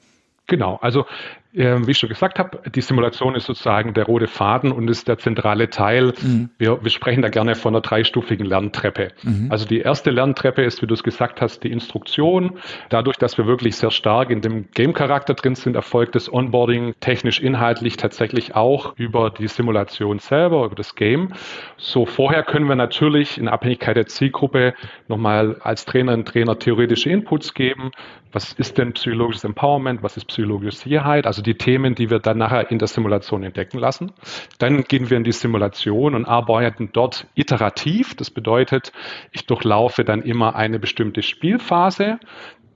Genau, 0.47 0.77
also 0.81 1.05
wie 1.53 1.91
ich 1.91 1.97
schon 1.97 2.09
gesagt 2.09 2.39
habe, 2.39 2.59
die 2.69 2.81
Simulation 2.81 3.33
ist 3.35 3.45
sozusagen 3.45 3.93
der 3.93 4.05
rote 4.05 4.27
Faden 4.27 4.71
und 4.71 4.87
ist 4.89 5.07
der 5.07 5.17
zentrale 5.17 5.69
Teil. 5.69 6.13
Mhm. 6.21 6.49
Wir, 6.57 6.83
wir 6.83 6.91
sprechen 6.91 7.21
da 7.21 7.29
gerne 7.29 7.55
von 7.55 7.73
einer 7.73 7.81
dreistufigen 7.81 8.45
Lerntreppe. 8.45 9.09
Mhm. 9.23 9.47
Also 9.49 9.65
die 9.65 9.79
erste 9.79 10.11
Lerntreppe 10.11 10.63
ist, 10.63 10.81
wie 10.81 10.87
du 10.87 10.93
es 10.93 11.03
gesagt 11.03 11.41
hast, 11.41 11.63
die 11.63 11.71
Instruktion. 11.71 12.59
Dadurch, 12.89 13.17
dass 13.17 13.37
wir 13.37 13.47
wirklich 13.47 13.75
sehr 13.77 13.91
stark 13.91 14.29
in 14.29 14.41
dem 14.41 14.69
Game-Charakter 14.71 15.33
drin 15.33 15.55
sind, 15.55 15.75
erfolgt 15.75 16.15
das 16.15 16.31
Onboarding 16.31 16.95
technisch 16.99 17.39
inhaltlich 17.39 17.97
tatsächlich 17.97 18.55
auch 18.55 18.93
über 18.97 19.29
die 19.29 19.47
Simulation 19.47 20.19
selber, 20.19 20.65
über 20.65 20.75
das 20.75 20.95
Game. 20.95 21.33
So 21.77 22.05
vorher 22.05 22.43
können 22.43 22.67
wir 22.67 22.75
natürlich 22.75 23.37
in 23.37 23.47
Abhängigkeit 23.47 23.95
der 23.95 24.07
Zielgruppe 24.07 24.73
nochmal 25.07 25.57
als 25.61 25.85
Trainerinnen 25.85 26.21
und 26.21 26.27
Trainer 26.27 26.59
theoretische 26.59 27.09
Inputs 27.09 27.53
geben. 27.53 27.91
Was 28.31 28.53
ist 28.53 28.77
denn 28.77 28.93
psychologisches 28.93 29.45
Empowerment? 29.45 30.03
Was 30.03 30.17
ist 30.17 30.25
psychologische 30.25 30.77
Sicherheit? 30.77 31.25
Also 31.25 31.37
also 31.38 31.44
die 31.44 31.56
Themen, 31.56 31.94
die 31.94 32.10
wir 32.10 32.17
dann 32.17 32.39
nachher 32.39 32.72
in 32.72 32.79
der 32.79 32.88
Simulation 32.88 33.44
entdecken 33.44 33.77
lassen. 33.77 34.12
Dann 34.58 34.86
gehen 34.86 35.12
wir 35.12 35.17
in 35.17 35.24
die 35.24 35.32
Simulation 35.32 36.15
und 36.15 36.25
arbeiten 36.25 36.89
dort 36.94 37.27
iterativ. 37.36 38.15
Das 38.15 38.32
bedeutet, 38.32 38.91
ich 39.32 39.46
durchlaufe 39.46 40.03
dann 40.03 40.24
immer 40.24 40.56
eine 40.56 40.79
bestimmte 40.79 41.22
Spielphase. 41.22 42.17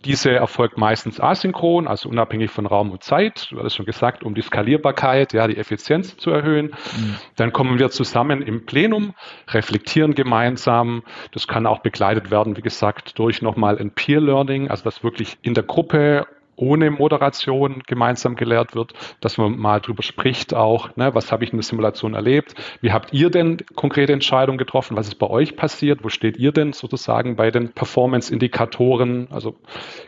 Diese 0.06 0.30
erfolgt 0.30 0.78
meistens 0.78 1.20
asynchron, 1.20 1.88
also 1.88 2.08
unabhängig 2.08 2.52
von 2.52 2.68
Raum 2.68 2.92
und 2.92 3.04
Zeit. 3.04 3.48
Du 3.50 3.58
hattest 3.58 3.78
schon 3.78 3.88
gesagt, 3.88 4.24
um 4.24 4.36
die 4.36 4.42
Skalierbarkeit, 4.44 5.34
ja, 5.34 5.48
die 5.48 5.58
Effizienz 5.58 6.18
zu 6.18 6.30
erhöhen. 6.30 6.68
Mhm. 6.68 7.16
Dann 7.38 7.54
kommen 7.54 7.80
wir 7.80 7.90
zusammen 7.90 8.44
im 8.44 8.68
Plenum, 8.68 9.16
reflektieren 9.48 10.14
gemeinsam. 10.14 11.02
Das 11.32 11.48
kann 11.48 11.66
auch 11.66 11.80
begleitet 11.80 12.30
werden, 12.30 12.58
wie 12.58 12.62
gesagt, 12.62 13.18
durch 13.18 13.42
nochmal 13.42 13.80
ein 13.80 13.90
Peer 13.90 14.22
Learning, 14.22 14.70
also 14.70 14.84
das 14.84 15.04
wirklich 15.04 15.40
in 15.42 15.56
der 15.56 15.64
Gruppe 15.64 16.28
ohne 16.62 16.92
Moderation 16.92 17.82
gemeinsam 17.88 18.36
gelehrt 18.36 18.76
wird, 18.76 18.94
dass 19.20 19.38
man 19.38 19.58
mal 19.58 19.82
drüber 19.82 20.04
spricht 20.04 20.54
auch, 20.54 20.96
ne, 20.96 21.14
was 21.16 21.32
habe 21.32 21.44
ich 21.44 21.52
in 21.52 21.58
der 21.58 21.64
Simulation 21.64 22.14
erlebt, 22.14 22.54
wie 22.82 22.92
habt 22.92 23.12
ihr 23.14 23.30
denn 23.30 23.58
konkrete 23.76 24.14
Entscheidungen 24.14 24.58
getroffen, 24.58 24.96
was 24.96 25.08
ist 25.08 25.16
bei 25.16 25.28
euch 25.28 25.56
passiert, 25.56 26.04
wo 26.04 26.10
steht 26.10 26.38
ihr 26.38 26.52
denn 26.52 26.74
sozusagen 26.74 27.36
bei 27.36 27.50
den 27.52 27.74
Performance-Indikatoren, 27.74 29.28
also 29.32 29.56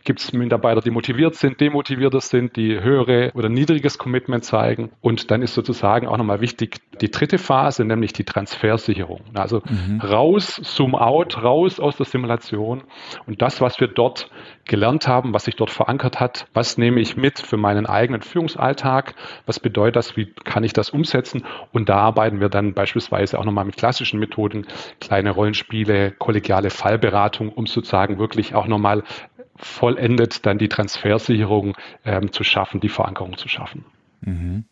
gibt 0.03 0.19
es 0.19 0.31
Mitarbeiter, 0.31 0.81
die 0.81 0.91
motiviert 0.91 1.35
sind, 1.35 1.59
demotivierter 1.59 2.21
sind, 2.21 2.55
die 2.55 2.79
höhere 2.79 3.31
oder 3.33 3.49
niedriges 3.49 3.97
Commitment 3.97 4.45
zeigen? 4.45 4.91
Und 5.01 5.31
dann 5.31 5.41
ist 5.41 5.55
sozusagen 5.55 6.07
auch 6.07 6.17
nochmal 6.17 6.41
wichtig 6.41 6.77
die 7.01 7.09
dritte 7.09 7.39
Phase, 7.39 7.83
nämlich 7.83 8.13
die 8.13 8.23
Transfersicherung, 8.23 9.21
also 9.33 9.61
mhm. 9.67 9.99
raus, 10.01 10.61
zoom 10.63 10.93
out, 10.95 11.41
raus 11.41 11.79
aus 11.79 11.97
der 11.97 12.05
Simulation. 12.05 12.83
Und 13.25 13.41
das, 13.41 13.59
was 13.61 13.79
wir 13.79 13.87
dort 13.87 14.29
gelernt 14.65 15.07
haben, 15.07 15.33
was 15.33 15.45
sich 15.45 15.55
dort 15.55 15.71
verankert 15.71 16.19
hat, 16.19 16.42
was 16.53 16.77
nehme 16.77 16.99
ich 16.99 17.15
mit 17.17 17.39
für 17.39 17.57
meinen 17.57 17.85
eigenen 17.85 18.21
Führungsalltag, 18.21 19.15
was 19.45 19.59
bedeutet 19.59 19.95
das, 19.95 20.17
wie 20.17 20.25
kann 20.25 20.63
ich 20.63 20.73
das 20.73 20.89
umsetzen 20.89 21.43
und 21.71 21.89
da 21.89 21.97
arbeiten 21.97 22.39
wir 22.39 22.49
dann 22.49 22.73
beispielsweise 22.73 23.39
auch 23.39 23.45
nochmal 23.45 23.65
mit 23.65 23.77
klassischen 23.77 24.19
Methoden, 24.19 24.67
kleine 24.99 25.31
Rollenspiele, 25.31 26.11
kollegiale 26.11 26.69
Fallberatung, 26.69 27.49
um 27.49 27.67
sozusagen 27.67 28.19
wirklich 28.19 28.55
auch 28.55 28.67
nochmal 28.67 29.03
vollendet 29.55 30.45
dann 30.45 30.57
die 30.57 30.69
Transfersicherung 30.69 31.75
ähm, 32.05 32.31
zu 32.31 32.43
schaffen, 32.43 32.79
die 32.79 32.89
Verankerung 32.89 33.37
zu 33.37 33.47
schaffen. 33.47 33.85
Mhm. 34.21 34.65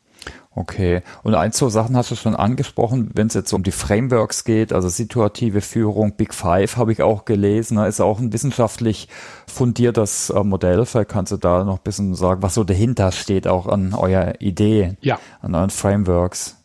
Okay. 0.54 1.02
Und 1.24 1.34
ein, 1.34 1.54
zwei 1.54 1.70
Sachen 1.70 1.96
hast 1.96 2.12
du 2.12 2.16
schon 2.16 2.36
angesprochen, 2.36 3.12
wenn 3.14 3.28
es 3.28 3.34
jetzt 3.34 3.54
um 3.54 3.64
die 3.64 3.72
Frameworks 3.72 4.44
geht, 4.44 4.74
also 4.74 4.90
situative 4.90 5.62
Führung, 5.62 6.16
Big 6.18 6.34
Five 6.34 6.76
habe 6.76 6.92
ich 6.92 7.02
auch 7.02 7.24
gelesen, 7.24 7.78
ne, 7.78 7.88
ist 7.88 8.02
auch 8.02 8.20
ein 8.20 8.34
wissenschaftlich 8.34 9.08
fundiertes 9.48 10.30
äh, 10.30 10.44
Modell. 10.44 10.86
Vielleicht 10.86 11.10
kannst 11.10 11.32
du 11.32 11.38
da 11.38 11.64
noch 11.64 11.78
ein 11.78 11.84
bisschen 11.84 12.16
sagen, 12.16 12.42
was 12.42 12.56
so 12.56 12.66
dahinter 12.66 13.12
steht, 13.14 13.48
auch 13.48 13.68
an 13.68 13.94
eurer 13.94 14.42
Idee, 14.42 14.98
ja. 15.02 15.20
an 15.42 15.56
euren 15.56 15.70
Frameworks. 15.70 16.58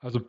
Also 0.00 0.20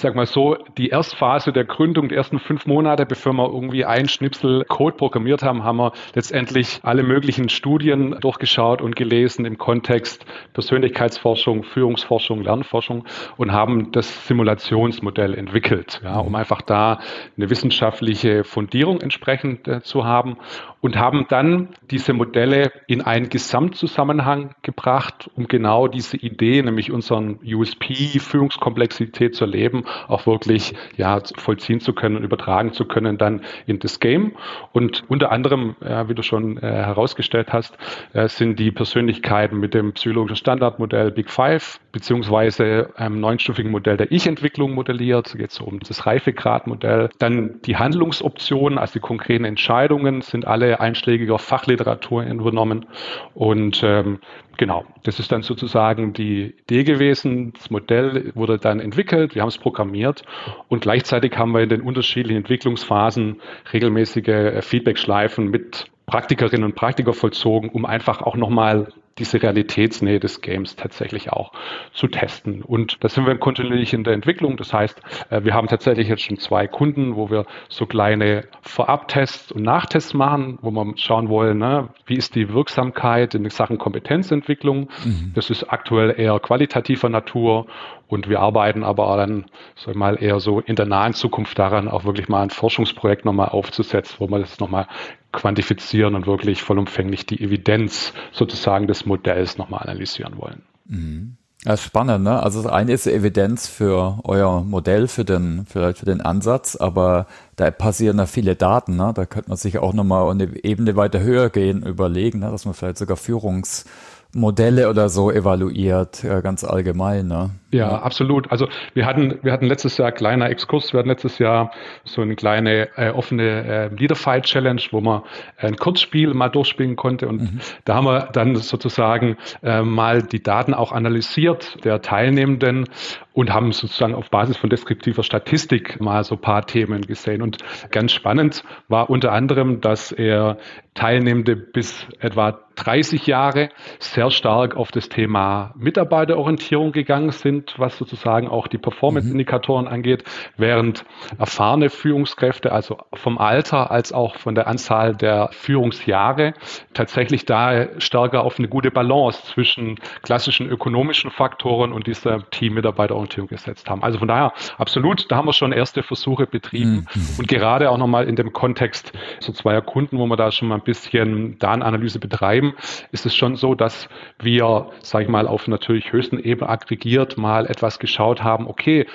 ich 0.00 0.02
sag 0.02 0.14
mal 0.14 0.24
so, 0.24 0.56
die 0.78 0.88
Erstphase 0.88 1.52
der 1.52 1.66
Gründung, 1.66 2.08
die 2.08 2.14
ersten 2.14 2.38
fünf 2.38 2.64
Monate, 2.64 3.04
bevor 3.04 3.34
wir 3.34 3.52
irgendwie 3.52 3.84
ein 3.84 4.08
Schnipsel 4.08 4.64
Code 4.64 4.96
programmiert 4.96 5.42
haben, 5.42 5.62
haben 5.62 5.76
wir 5.76 5.92
letztendlich 6.14 6.80
alle 6.82 7.02
möglichen 7.02 7.50
Studien 7.50 8.16
durchgeschaut 8.18 8.80
und 8.80 8.96
gelesen 8.96 9.44
im 9.44 9.58
Kontext 9.58 10.24
Persönlichkeitsforschung, 10.54 11.64
Führungsforschung, 11.64 12.42
Lernforschung 12.42 13.04
und 13.36 13.52
haben 13.52 13.92
das 13.92 14.26
Simulationsmodell 14.26 15.34
entwickelt, 15.34 16.00
ja, 16.02 16.18
um 16.18 16.34
einfach 16.34 16.62
da 16.62 17.00
eine 17.36 17.50
wissenschaftliche 17.50 18.42
Fundierung 18.44 19.02
entsprechend 19.02 19.68
äh, 19.68 19.82
zu 19.82 20.06
haben 20.06 20.38
und 20.80 20.96
haben 20.96 21.26
dann 21.28 21.68
diese 21.90 22.12
Modelle 22.12 22.72
in 22.86 23.02
einen 23.02 23.28
Gesamtzusammenhang 23.28 24.54
gebracht, 24.62 25.30
um 25.36 25.46
genau 25.46 25.88
diese 25.88 26.16
Idee, 26.16 26.62
nämlich 26.62 26.90
unseren 26.90 27.38
USP, 27.44 28.18
Führungskomplexität 28.18 29.34
zu 29.34 29.44
erleben, 29.44 29.84
auch 30.08 30.26
wirklich 30.26 30.74
ja, 30.96 31.20
vollziehen 31.36 31.80
zu 31.80 31.92
können 31.92 32.16
und 32.16 32.24
übertragen 32.24 32.72
zu 32.72 32.84
können 32.86 33.18
dann 33.18 33.42
in 33.66 33.78
das 33.78 34.00
Game. 34.00 34.32
Und 34.72 35.04
unter 35.08 35.32
anderem, 35.32 35.76
äh, 35.80 36.08
wie 36.08 36.14
du 36.14 36.22
schon 36.22 36.56
äh, 36.58 36.60
herausgestellt 36.60 37.52
hast, 37.52 37.76
äh, 38.12 38.28
sind 38.28 38.58
die 38.58 38.70
Persönlichkeiten 38.70 39.58
mit 39.58 39.74
dem 39.74 39.92
psychologischen 39.92 40.36
Standardmodell 40.36 41.10
Big 41.10 41.30
Five 41.30 41.80
beziehungsweise 41.92 42.90
einem 42.96 43.20
neunstufigen 43.20 43.70
Modell 43.70 43.96
der 43.96 44.12
Ich-Entwicklung 44.12 44.72
modelliert. 44.72 45.34
Geht 45.36 45.50
so 45.50 45.64
um 45.64 45.80
das 45.80 46.06
Reifegradmodell. 46.06 47.10
Dann 47.18 47.60
die 47.62 47.76
Handlungsoptionen, 47.76 48.78
also 48.78 48.94
die 48.94 49.00
konkreten 49.00 49.44
Entscheidungen, 49.44 50.22
sind 50.22 50.46
alle 50.46 50.69
einschlägiger 50.76 51.38
Fachliteratur 51.38 52.22
übernommen. 52.24 52.86
Und 53.34 53.82
ähm, 53.82 54.20
genau, 54.56 54.84
das 55.02 55.18
ist 55.18 55.32
dann 55.32 55.42
sozusagen 55.42 56.12
die 56.12 56.54
Idee 56.62 56.84
gewesen. 56.84 57.52
Das 57.54 57.70
Modell 57.70 58.32
wurde 58.34 58.58
dann 58.58 58.80
entwickelt, 58.80 59.34
wir 59.34 59.42
haben 59.42 59.48
es 59.48 59.58
programmiert 59.58 60.22
und 60.68 60.82
gleichzeitig 60.82 61.36
haben 61.36 61.52
wir 61.52 61.62
in 61.62 61.68
den 61.68 61.80
unterschiedlichen 61.80 62.38
Entwicklungsphasen 62.38 63.40
regelmäßige 63.72 64.28
äh, 64.28 64.62
Feedback-Schleifen 64.62 65.50
mit 65.50 65.90
Praktikerinnen 66.06 66.64
und 66.64 66.74
Praktiker 66.74 67.12
vollzogen, 67.12 67.70
um 67.70 67.86
einfach 67.86 68.20
auch 68.22 68.36
nochmal 68.36 68.88
diese 69.20 69.40
Realitätsnähe 69.40 70.18
des 70.18 70.40
Games 70.40 70.74
tatsächlich 70.74 71.30
auch 71.30 71.52
zu 71.92 72.08
testen. 72.08 72.62
Und 72.62 73.04
da 73.04 73.08
sind 73.08 73.26
wir 73.26 73.36
kontinuierlich 73.36 73.92
in 73.92 74.02
der 74.02 74.14
Entwicklung. 74.14 74.56
Das 74.56 74.72
heißt, 74.72 75.00
äh, 75.30 75.44
wir 75.44 75.54
haben 75.54 75.68
tatsächlich 75.68 76.08
jetzt 76.08 76.22
schon 76.22 76.38
zwei 76.38 76.66
Kunden, 76.66 77.14
wo 77.14 77.30
wir 77.30 77.46
so 77.68 77.86
kleine 77.86 78.44
Vorabtests 78.62 79.52
und 79.52 79.62
Nachtests 79.62 80.14
machen, 80.14 80.58
wo 80.62 80.70
wir 80.70 80.94
schauen 80.96 81.28
wollen, 81.28 81.58
ne, 81.58 81.90
wie 82.06 82.16
ist 82.16 82.34
die 82.34 82.52
Wirksamkeit 82.52 83.34
in 83.34 83.48
Sachen 83.50 83.78
Kompetenzentwicklung. 83.78 84.88
Mhm. 85.04 85.32
Das 85.34 85.50
ist 85.50 85.64
aktuell 85.64 86.14
eher 86.18 86.40
qualitativer 86.40 87.08
Natur 87.08 87.66
und 88.10 88.28
wir 88.28 88.40
arbeiten 88.40 88.82
aber 88.82 89.16
dann, 89.16 89.46
sag 89.76 89.94
mal, 89.94 90.20
eher 90.20 90.40
so 90.40 90.60
in 90.60 90.74
der 90.74 90.86
nahen 90.86 91.12
Zukunft 91.12 91.58
daran, 91.58 91.88
auch 91.88 92.04
wirklich 92.04 92.28
mal 92.28 92.42
ein 92.42 92.50
Forschungsprojekt 92.50 93.24
nochmal 93.24 93.50
aufzusetzen, 93.50 94.16
wo 94.18 94.28
wir 94.28 94.40
das 94.40 94.58
nochmal 94.58 94.88
quantifizieren 95.32 96.14
und 96.14 96.26
wirklich 96.26 96.62
vollumfänglich 96.62 97.26
die 97.26 97.42
Evidenz 97.42 98.12
sozusagen 98.32 98.86
des 98.86 99.06
Modells 99.06 99.58
nochmal 99.58 99.82
analysieren 99.82 100.38
wollen. 100.38 100.62
Mhm. 100.86 101.36
Ja, 101.64 101.76
spannend, 101.76 102.24
ne? 102.24 102.42
Also 102.42 102.62
das 102.62 102.72
eine 102.72 102.92
ist 102.92 103.06
Evidenz 103.06 103.66
für 103.66 104.20
euer 104.24 104.64
Modell, 104.64 105.08
für 105.08 105.26
den, 105.26 105.66
vielleicht 105.66 105.98
für 105.98 106.06
den 106.06 106.22
Ansatz, 106.22 106.74
aber 106.74 107.26
da 107.56 107.70
passieren 107.70 108.16
ja 108.16 108.24
viele 108.24 108.56
Daten, 108.56 108.96
ne? 108.96 109.12
Da 109.14 109.26
könnte 109.26 109.50
man 109.50 109.58
sich 109.58 109.78
auch 109.78 109.92
nochmal 109.92 110.30
eine 110.30 110.64
Ebene 110.64 110.96
weiter 110.96 111.20
höher 111.20 111.50
gehen, 111.50 111.82
überlegen, 111.82 112.38
ne? 112.38 112.50
dass 112.50 112.64
man 112.64 112.72
vielleicht 112.72 112.96
sogar 112.96 113.18
Führungs 113.18 113.84
Modelle 114.32 114.88
oder 114.88 115.10
so 115.10 115.30
evaluiert, 115.30 116.22
ganz 116.42 116.64
allgemein. 116.64 117.26
Ne? 117.28 117.50
Ja, 117.72 118.02
absolut. 118.02 118.50
Also 118.50 118.68
wir 118.94 119.06
hatten, 119.06 119.38
wir 119.42 119.52
hatten 119.52 119.66
letztes 119.66 119.96
Jahr 119.96 120.10
kleiner 120.10 120.50
Exkurs, 120.50 120.92
wir 120.92 120.98
hatten 120.98 121.08
letztes 121.08 121.38
Jahr 121.38 121.70
so 122.04 122.20
eine 122.20 122.34
kleine 122.34 122.88
äh, 122.96 123.10
offene 123.10 123.64
äh, 123.64 123.94
Leaderfight 123.94 124.44
Challenge, 124.44 124.82
wo 124.90 125.00
man 125.00 125.22
ein 125.56 125.76
Kurzspiel 125.76 126.34
mal 126.34 126.48
durchspielen 126.48 126.96
konnte 126.96 127.28
und 127.28 127.42
mhm. 127.42 127.60
da 127.84 127.94
haben 127.94 128.06
wir 128.06 128.28
dann 128.32 128.56
sozusagen 128.56 129.36
äh, 129.62 129.82
mal 129.82 130.22
die 130.22 130.42
Daten 130.42 130.74
auch 130.74 130.90
analysiert 130.90 131.84
der 131.84 132.02
Teilnehmenden 132.02 132.86
und 133.32 133.52
haben 133.52 133.72
sozusagen 133.72 134.14
auf 134.14 134.30
Basis 134.30 134.56
von 134.56 134.70
deskriptiver 134.70 135.22
Statistik 135.22 136.00
mal 136.00 136.24
so 136.24 136.36
paar 136.36 136.66
Themen 136.66 137.02
gesehen. 137.02 137.42
Und 137.42 137.58
ganz 137.90 138.12
spannend 138.12 138.64
war 138.88 139.08
unter 139.08 139.32
anderem, 139.32 139.80
dass 139.80 140.12
er 140.12 140.58
Teilnehmende 140.94 141.54
bis 141.56 142.06
etwa 142.18 142.58
30 142.76 143.26
Jahre 143.26 143.68
sehr 143.98 144.30
stark 144.30 144.76
auf 144.76 144.90
das 144.90 145.08
Thema 145.08 145.72
Mitarbeiterorientierung 145.76 146.92
gegangen 146.92 147.30
sind, 147.30 147.59
was 147.76 147.96
sozusagen 147.96 148.48
auch 148.48 148.66
die 148.66 148.78
Performance-Indikatoren 148.78 149.86
mhm. 149.86 149.92
angeht, 149.92 150.24
während 150.56 151.04
erfahrene 151.38 151.90
Führungskräfte, 151.90 152.72
also 152.72 152.98
vom 153.14 153.38
Alter 153.38 153.90
als 153.90 154.12
auch 154.12 154.36
von 154.36 154.54
der 154.54 154.66
Anzahl 154.66 155.14
der 155.14 155.50
Führungsjahre, 155.52 156.54
tatsächlich 156.94 157.44
da 157.44 157.88
stärker 157.98 158.42
auf 158.42 158.58
eine 158.58 158.68
gute 158.68 158.90
Balance 158.90 159.42
zwischen 159.44 159.96
klassischen 160.22 160.68
ökonomischen 160.68 161.30
Faktoren 161.30 161.92
und 161.92 162.06
dieser 162.06 162.48
Team-Mitarbeiterorientierung 162.50 163.48
gesetzt 163.48 163.88
haben. 163.88 164.02
Also 164.02 164.18
von 164.18 164.28
daher 164.28 164.52
absolut, 164.78 165.30
da 165.30 165.36
haben 165.36 165.46
wir 165.46 165.52
schon 165.52 165.72
erste 165.72 166.02
Versuche 166.02 166.46
betrieben 166.46 167.06
mhm. 167.14 167.28
und 167.38 167.48
gerade 167.48 167.90
auch 167.90 167.98
nochmal 167.98 168.28
in 168.28 168.36
dem 168.36 168.52
Kontext 168.52 169.12
so 169.40 169.52
zweier 169.52 169.82
Kunden, 169.82 170.18
wo 170.18 170.26
wir 170.26 170.36
da 170.36 170.50
schon 170.50 170.68
mal 170.68 170.76
ein 170.76 170.84
bisschen 170.84 171.58
Datenanalyse 171.58 172.18
betreiben, 172.18 172.74
ist 173.12 173.26
es 173.26 173.34
schon 173.34 173.56
so, 173.56 173.74
dass 173.74 174.08
wir, 174.38 174.90
sage 175.02 175.24
ich 175.24 175.30
mal, 175.30 175.46
auf 175.46 175.68
natürlich 175.68 176.12
höchsten 176.12 176.38
Ebene 176.38 176.68
aggregiert 176.68 177.36
mal 177.36 177.49
etwas 177.58 177.98
geschaut 177.98 178.42
haben, 178.42 178.66
okay, 178.66 179.06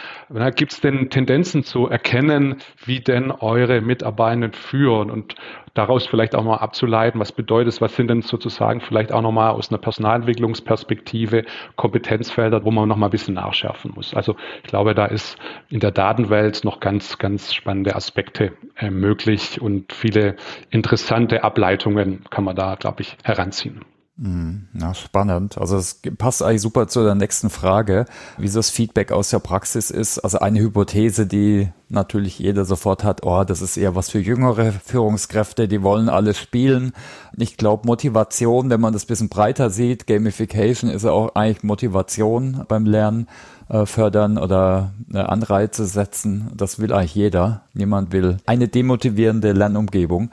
gibt 0.55 0.73
es 0.73 0.81
denn 0.81 1.09
Tendenzen 1.09 1.63
zu 1.63 1.87
erkennen, 1.87 2.57
wie 2.85 2.99
denn 2.99 3.31
eure 3.31 3.81
Mitarbeitenden 3.81 4.53
führen 4.53 5.09
und 5.09 5.35
daraus 5.73 6.07
vielleicht 6.07 6.35
auch 6.35 6.43
mal 6.43 6.57
abzuleiten, 6.57 7.19
was 7.19 7.31
bedeutet 7.31 7.73
es, 7.73 7.81
was 7.81 7.95
sind 7.95 8.09
denn 8.09 8.21
sozusagen 8.21 8.81
vielleicht 8.81 9.11
auch 9.11 9.21
nochmal 9.21 9.51
aus 9.51 9.69
einer 9.69 9.77
Personalentwicklungsperspektive 9.77 11.45
Kompetenzfelder, 11.75 12.63
wo 12.63 12.71
man 12.71 12.87
nochmal 12.87 13.09
ein 13.09 13.11
bisschen 13.11 13.35
nachschärfen 13.35 13.91
muss. 13.93 14.13
Also 14.13 14.35
ich 14.63 14.69
glaube, 14.69 14.95
da 14.95 15.05
ist 15.05 15.37
in 15.69 15.79
der 15.79 15.91
Datenwelt 15.91 16.63
noch 16.63 16.79
ganz, 16.79 17.17
ganz 17.17 17.53
spannende 17.53 17.95
Aspekte 17.95 18.53
äh, 18.77 18.89
möglich 18.89 19.61
und 19.61 19.93
viele 19.93 20.35
interessante 20.69 21.43
Ableitungen 21.43 22.23
kann 22.29 22.43
man 22.43 22.55
da, 22.55 22.75
glaube 22.75 23.01
ich, 23.01 23.17
heranziehen. 23.23 23.81
Hm, 24.17 24.69
na, 24.71 24.93
spannend. 24.93 25.57
Also 25.57 25.75
es 25.75 25.99
passt 26.17 26.41
eigentlich 26.41 26.61
super 26.61 26.87
zu 26.87 27.03
der 27.03 27.15
nächsten 27.15 27.49
Frage, 27.49 28.05
wie 28.37 28.47
so 28.47 28.59
das 28.59 28.69
Feedback 28.69 29.11
aus 29.11 29.29
der 29.29 29.39
Praxis 29.39 29.91
ist. 29.91 30.19
Also 30.19 30.39
eine 30.39 30.61
Hypothese, 30.61 31.27
die 31.27 31.67
natürlich 31.89 32.39
jeder 32.39 32.63
sofort 32.63 33.03
hat, 33.03 33.25
oh, 33.25 33.43
das 33.43 33.61
ist 33.61 33.75
eher 33.75 33.93
was 33.93 34.09
für 34.09 34.19
jüngere 34.19 34.71
Führungskräfte, 34.71 35.67
die 35.67 35.83
wollen 35.83 36.07
alles 36.07 36.37
spielen. 36.37 36.93
Ich 37.35 37.57
glaube, 37.57 37.85
Motivation, 37.87 38.69
wenn 38.69 38.79
man 38.79 38.93
das 38.93 39.05
bisschen 39.05 39.27
breiter 39.27 39.69
sieht, 39.69 40.07
Gamification 40.07 40.89
ist 40.89 41.03
ja 41.03 41.11
auch 41.11 41.35
eigentlich 41.35 41.63
Motivation 41.63 42.63
beim 42.69 42.85
Lernen 42.85 43.27
äh, 43.67 43.85
fördern 43.85 44.37
oder 44.37 44.93
äh, 45.13 45.17
Anreize 45.17 45.85
setzen. 45.85 46.51
Das 46.55 46.79
will 46.79 46.93
eigentlich 46.93 47.15
jeder. 47.15 47.63
Niemand 47.73 48.13
will 48.13 48.37
eine 48.45 48.69
demotivierende 48.69 49.51
Lernumgebung. 49.51 50.31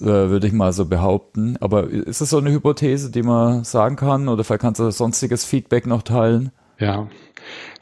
Äh, 0.00 0.30
würde 0.30 0.46
ich 0.46 0.52
mal 0.52 0.72
so 0.72 0.86
behaupten. 0.86 1.56
Aber 1.60 1.88
ist 1.88 2.20
es 2.20 2.30
so 2.30 2.38
eine 2.38 2.50
Hypothese, 2.52 3.10
die 3.10 3.22
man 3.22 3.64
sagen 3.64 3.96
kann 3.96 4.28
oder 4.28 4.44
vielleicht 4.44 4.62
kannst 4.62 4.80
du 4.80 4.90
sonstiges 4.90 5.44
Feedback 5.44 5.86
noch 5.86 6.02
teilen? 6.02 6.50
Ja, 6.78 7.06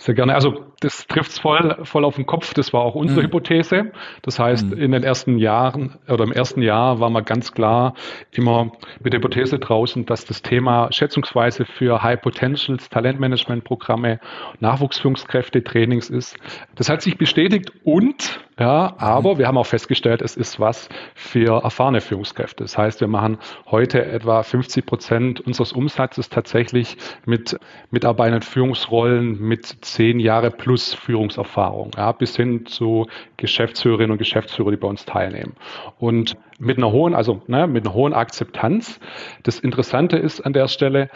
sehr 0.00 0.14
gerne. 0.14 0.34
Also 0.34 0.64
das 0.80 1.06
trifft 1.06 1.32
es 1.32 1.38
voll, 1.38 1.76
voll 1.82 2.06
auf 2.06 2.16
den 2.16 2.24
Kopf. 2.24 2.54
Das 2.54 2.72
war 2.72 2.80
auch 2.80 2.94
unsere 2.94 3.20
mhm. 3.20 3.26
Hypothese. 3.26 3.92
Das 4.22 4.38
heißt, 4.38 4.70
mhm. 4.70 4.78
in 4.78 4.92
den 4.92 5.02
ersten 5.02 5.36
Jahren 5.36 5.98
oder 6.08 6.24
im 6.24 6.32
ersten 6.32 6.62
Jahr 6.62 7.00
war 7.00 7.10
man 7.10 7.22
ganz 7.26 7.52
klar 7.52 7.92
immer 8.30 8.72
mit 9.00 9.12
der 9.12 9.18
Hypothese 9.18 9.58
draußen, 9.58 10.06
dass 10.06 10.24
das 10.24 10.40
Thema 10.40 10.90
schätzungsweise 10.90 11.66
für 11.66 12.02
High 12.02 12.22
Potentials, 12.22 12.88
Talentmanagement-Programme, 12.88 14.20
Nachwuchsführungskräfte, 14.60 15.62
Trainings 15.62 16.08
ist. 16.08 16.34
Das 16.76 16.88
hat 16.88 17.02
sich 17.02 17.18
bestätigt 17.18 17.70
und 17.84 18.40
ja, 18.58 18.94
aber 18.98 19.34
mhm. 19.34 19.38
wir 19.38 19.48
haben 19.48 19.56
auch 19.56 19.66
festgestellt, 19.66 20.20
es 20.20 20.36
ist 20.36 20.60
was 20.60 20.88
für 21.14 21.62
erfahrene 21.62 22.02
Führungskräfte. 22.02 22.64
Das 22.64 22.76
heißt, 22.76 23.00
wir 23.00 23.08
machen 23.08 23.38
heute 23.70 24.04
etwa 24.04 24.42
50 24.42 24.84
Prozent 24.84 25.40
unseres 25.40 25.72
Umsatzes 25.72 26.28
tatsächlich 26.28 26.98
mit 27.24 27.58
Mitarbeitern 27.90 28.42
Führungsrollen 28.42 29.40
mit 29.40 29.64
zehn 29.92 30.20
Jahre 30.20 30.50
plus 30.50 30.94
Führungserfahrung, 30.94 31.90
ja, 31.96 32.12
bis 32.12 32.36
hin 32.36 32.66
zu 32.66 33.06
Geschäftsführerinnen 33.36 34.12
und 34.12 34.18
Geschäftsführer, 34.18 34.70
die 34.70 34.76
bei 34.76 34.88
uns 34.88 35.04
teilnehmen. 35.04 35.54
Und 35.98 36.36
mit 36.58 36.76
einer 36.78 36.92
hohen, 36.92 37.14
also 37.14 37.42
ne, 37.46 37.66
mit 37.66 37.86
einer 37.86 37.94
hohen 37.94 38.12
Akzeptanz. 38.12 39.00
Das 39.42 39.58
Interessante 39.58 40.16
ist 40.16 40.40
an 40.40 40.52
der 40.52 40.68
Stelle, 40.68 41.08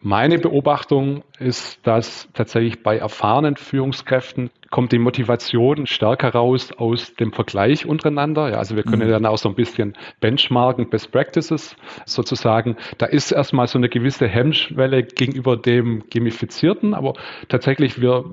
meine 0.00 0.38
Beobachtung 0.38 1.24
ist, 1.38 1.86
dass 1.86 2.28
tatsächlich 2.32 2.82
bei 2.82 2.98
erfahrenen 2.98 3.56
Führungskräften 3.56 4.50
kommt 4.72 4.90
die 4.90 4.98
Motivation 4.98 5.86
stärker 5.86 6.30
raus 6.30 6.72
aus 6.72 7.14
dem 7.14 7.32
Vergleich 7.32 7.84
untereinander. 7.84 8.50
Ja, 8.50 8.56
also 8.56 8.74
wir 8.74 8.82
können 8.82 9.06
mhm. 9.06 9.12
dann 9.12 9.26
auch 9.26 9.36
so 9.36 9.50
ein 9.50 9.54
bisschen 9.54 9.92
benchmarken, 10.20 10.88
Best 10.88 11.12
Practices 11.12 11.76
sozusagen. 12.06 12.76
Da 12.96 13.04
ist 13.04 13.32
erstmal 13.32 13.66
so 13.68 13.76
eine 13.76 13.90
gewisse 13.90 14.26
Hemmschwelle 14.26 15.02
gegenüber 15.02 15.58
dem 15.58 16.04
Gamifizierten, 16.08 16.94
aber 16.94 17.12
tatsächlich 17.48 18.00
wir, 18.00 18.24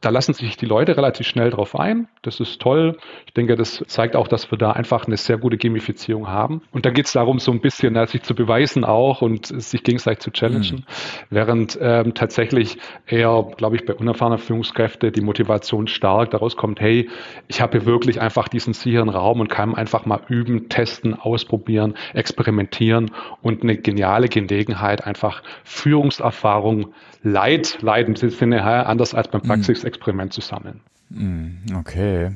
da 0.00 0.10
lassen 0.10 0.34
sich 0.34 0.56
die 0.56 0.66
Leute 0.66 0.96
relativ 0.96 1.28
schnell 1.28 1.50
drauf 1.50 1.78
ein. 1.78 2.08
Das 2.22 2.40
ist 2.40 2.60
toll. 2.60 2.98
Ich 3.26 3.32
denke, 3.32 3.54
das 3.54 3.84
zeigt 3.86 4.16
auch, 4.16 4.26
dass 4.26 4.50
wir 4.50 4.58
da 4.58 4.72
einfach 4.72 5.06
eine 5.06 5.16
sehr 5.16 5.38
gute 5.38 5.56
Gamifizierung 5.58 6.26
haben. 6.26 6.62
Und 6.72 6.86
da 6.86 6.90
geht 6.90 7.06
es 7.06 7.12
darum, 7.12 7.38
so 7.38 7.52
ein 7.52 7.60
bisschen 7.60 7.94
sich 8.08 8.24
zu 8.24 8.34
beweisen 8.34 8.84
auch 8.84 9.22
und 9.22 9.46
sich 9.46 9.84
gegenseitig 9.84 10.18
zu 10.18 10.32
challengen, 10.32 10.78
mhm. 10.78 10.84
während 11.30 11.78
ähm, 11.80 12.14
tatsächlich 12.14 12.78
eher, 13.06 13.46
glaube 13.56 13.76
ich, 13.76 13.86
bei 13.86 13.94
unerfahrenen 13.94 14.40
Führungskräften 14.40 15.12
die 15.12 15.20
Motivation 15.20 15.83
stark 15.86 16.30
daraus 16.30 16.56
kommt, 16.56 16.80
hey, 16.80 17.08
ich 17.48 17.60
habe 17.60 17.78
hier 17.78 17.86
wirklich 17.86 18.20
einfach 18.20 18.48
diesen 18.48 18.74
sicheren 18.74 19.08
Raum 19.08 19.40
und 19.40 19.48
kann 19.48 19.74
einfach 19.74 20.06
mal 20.06 20.20
üben, 20.28 20.68
testen, 20.68 21.14
ausprobieren, 21.14 21.94
experimentieren 22.12 23.10
und 23.42 23.62
eine 23.62 23.76
geniale 23.76 24.28
Gelegenheit, 24.28 25.06
einfach 25.06 25.42
Führungserfahrung 25.64 26.94
Leid, 27.22 27.78
Leid 27.80 28.08
im 28.08 28.16
Sinne 28.16 28.62
anders 28.64 29.14
als 29.14 29.28
beim 29.28 29.40
mhm. 29.42 29.48
Praxisexperiment 29.48 30.32
zu 30.32 30.40
sammeln. 30.40 30.80
Mhm, 31.10 31.58
okay. 31.78 32.32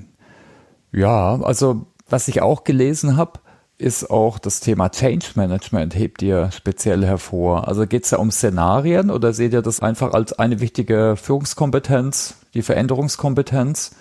Ja, 0.93 1.41
also 1.43 1.87
was 2.09 2.29
ich 2.29 2.41
auch 2.41 2.65
gelesen 2.65 3.17
habe, 3.17 3.41
ist 3.79 4.11
auch 4.11 4.39
das 4.41 4.61
Thema 4.61 4.91
Change 4.91 5.27
Management, 5.37 5.95
hebt 5.95 6.21
ihr 6.23 6.51
speziell 6.51 7.05
hervor. 7.05 7.69
Also 7.69 7.87
geht 7.87 8.05
es 8.05 8.11
da 8.11 8.17
um 8.17 8.33
Szenarien 8.33 9.11
oder 9.11 9.33
seht 9.33 9.53
ihr 9.53 9.63
das 9.63 9.81
einfach 9.81 10.13
als 10.15 10.33
eine 10.33 10.61
wichtige 10.61 11.15
Führungskompetenz, 11.17 12.35
die 12.59 12.63
Veränderungskompetenz? 12.63 13.97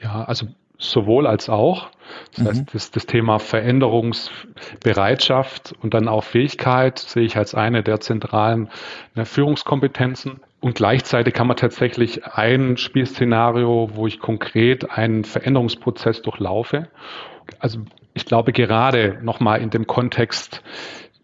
Ja, 0.00 0.24
also 0.24 0.46
sowohl 0.78 1.26
als 1.26 1.50
auch. 1.50 1.90
Das 2.34 2.44
mhm. 2.44 2.48
heißt, 2.48 2.64
das, 2.72 2.90
das, 2.92 3.04
Thema 3.06 3.38
Veränderungsbereitschaft 3.38 5.74
und 5.82 5.94
dann 5.94 6.08
auch 6.08 6.24
Fähigkeit 6.24 6.98
sehe 6.98 7.24
ich 7.24 7.36
als 7.36 7.54
eine 7.54 7.82
der 7.82 8.00
zentralen 8.00 8.70
ne, 9.14 9.26
Führungskompetenzen. 9.26 10.40
Und 10.60 10.76
gleichzeitig 10.76 11.34
kann 11.34 11.48
man 11.48 11.56
tatsächlich 11.56 12.26
ein 12.26 12.76
Spielszenario, 12.76 13.90
wo 13.94 14.06
ich 14.06 14.20
konkret 14.20 14.90
einen 14.90 15.24
Veränderungsprozess 15.24 16.22
durchlaufe. 16.22 16.88
Also 17.58 17.80
ich 18.14 18.24
glaube 18.24 18.52
gerade 18.52 19.18
nochmal 19.22 19.60
in 19.60 19.70
dem 19.70 19.86
Kontext 19.86 20.62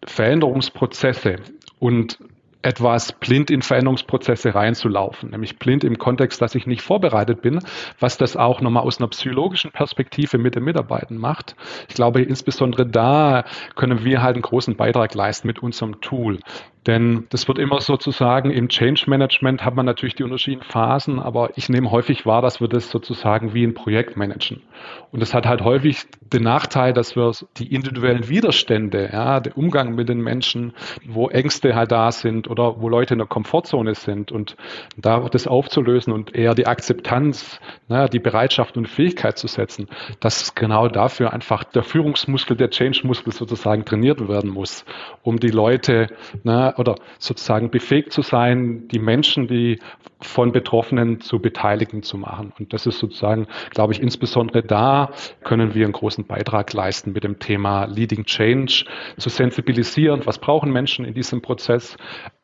Veränderungsprozesse 0.05 1.37
und 1.79 2.19
etwas 2.67 3.13
blind 3.13 3.51
in 3.51 3.63
Veränderungsprozesse 3.63 4.55
reinzulaufen, 4.55 5.31
nämlich 5.31 5.59
blind 5.59 5.85
im 5.85 5.99
Kontext, 5.99 6.43
dass 6.43 6.57
ich 6.57 6.67
nicht 6.67 6.83
vorbereitet 6.83 7.41
bin, 7.41 7.61
was 8.01 8.19
das 8.19 8.37
auch 8.37 8.61
nochmal 8.61 8.83
aus 8.83 8.99
einer 8.99 9.09
psychologischen 9.09 9.71
Perspektive 9.71 10.37
mit 10.37 10.57
den 10.57 10.65
Mitarbeitern 10.65 11.17
macht. 11.17 11.55
Ich 11.89 11.95
glaube, 11.95 12.23
insbesondere 12.23 12.85
da 12.85 13.45
können 13.77 14.05
wir 14.05 14.21
halt 14.21 14.35
einen 14.35 14.43
großen 14.43 14.77
Beitrag 14.77 15.15
leisten 15.15 15.47
mit 15.47 15.63
unserem 15.63 16.01
Tool. 16.01 16.41
Denn 16.87 17.27
das 17.31 17.49
wird 17.49 17.59
immer 17.59 17.81
sozusagen 17.81 18.51
im 18.51 18.69
Change 18.69 19.05
Management 19.09 19.65
hat 19.65 19.75
man 19.75 19.87
natürlich 19.87 20.15
die 20.15 20.23
unterschiedlichen 20.23 20.71
Phasen, 20.71 21.19
aber 21.19 21.51
ich 21.57 21.69
nehme 21.69 21.91
häufig 21.91 22.27
wahr, 22.27 22.43
dass 22.43 22.61
wir 22.61 22.69
das 22.69 22.91
sozusagen 22.91 23.55
wie 23.55 23.65
ein 23.65 23.75
Projekt 23.75 24.17
managen. 24.17 24.63
Und 25.11 25.21
das 25.21 25.35
hat 25.35 25.47
halt 25.47 25.63
häufig 25.63 26.05
den 26.21 26.45
Nachteil, 26.45 26.93
dass 26.93 27.17
wir 27.17 27.33
die 27.57 27.75
individuellen 27.75 28.29
Widerstände, 28.29 29.11
ja, 29.13 29.41
der 29.41 29.57
Umgang 29.57 29.95
mit 29.97 30.09
den 30.09 30.21
Menschen, 30.21 30.75
wo 31.07 31.29
Ängste 31.29 31.75
halt 31.75 31.91
da 31.91 32.13
sind 32.13 32.49
oder 32.49 32.81
wo 32.81 32.89
Leute 32.89 33.15
in 33.15 33.19
der 33.19 33.27
Komfortzone 33.27 33.95
sind 33.95 34.31
und 34.31 34.57
da 34.97 35.29
das 35.29 35.49
aufzulösen 35.49 36.13
und 36.13 36.37
eher 36.37 36.55
die 36.55 36.67
Akzeptanz, 36.67 37.61
ne, 37.89 38.09
die 38.13 38.21
Bereitschaft 38.21 38.77
und 38.77 38.89
Fähigkeit 38.89 39.39
zu 39.39 39.49
setzen, 39.49 39.89
dass 40.21 40.55
genau 40.55 40.89
dafür 40.89 41.33
einfach 41.33 41.65
der 41.65 41.83
Führungsmuskel, 41.83 42.57
der 42.57 42.71
Change-Muskel 42.71 43.33
sozusagen 43.33 43.85
trainiert 43.85 44.29
werden 44.29 44.51
muss, 44.51 44.85
um 45.23 45.41
die 45.41 45.51
Leute 45.51 46.09
ne, 46.45 46.76
oder 46.79 46.97
sozusagen 47.19 47.71
befähigt 47.71 48.13
zu 48.13 48.23
sein, 48.23 48.89
die 48.89 48.99
Menschen, 48.99 49.49
die 49.49 49.79
von 50.21 50.53
Betroffenen 50.53 51.21
zu 51.21 51.41
Beteiligten 51.41 52.03
zu 52.03 52.17
machen. 52.17 52.53
Und 52.59 52.73
das 52.73 52.87
ist 52.87 52.99
sozusagen, 52.99 53.47
glaube 53.71 53.93
ich, 53.93 54.01
insbesondere 54.01 54.63
da 54.63 55.11
können 55.45 55.75
wir 55.75 55.85
einen 55.85 55.93
großen 55.93 56.27
Beitrag 56.27 56.73
leisten 56.73 57.13
mit 57.13 57.25
dem 57.25 57.39
Thema 57.39 57.85
Leading 57.85 58.25
Change, 58.25 58.87
zu 59.19 59.29
sensibilisieren, 59.29 60.25
was 60.25 60.39
brauchen 60.39 60.73
Menschen 60.73 61.05
in 61.05 61.15
diesem 61.15 61.43
Prozess, 61.43 61.97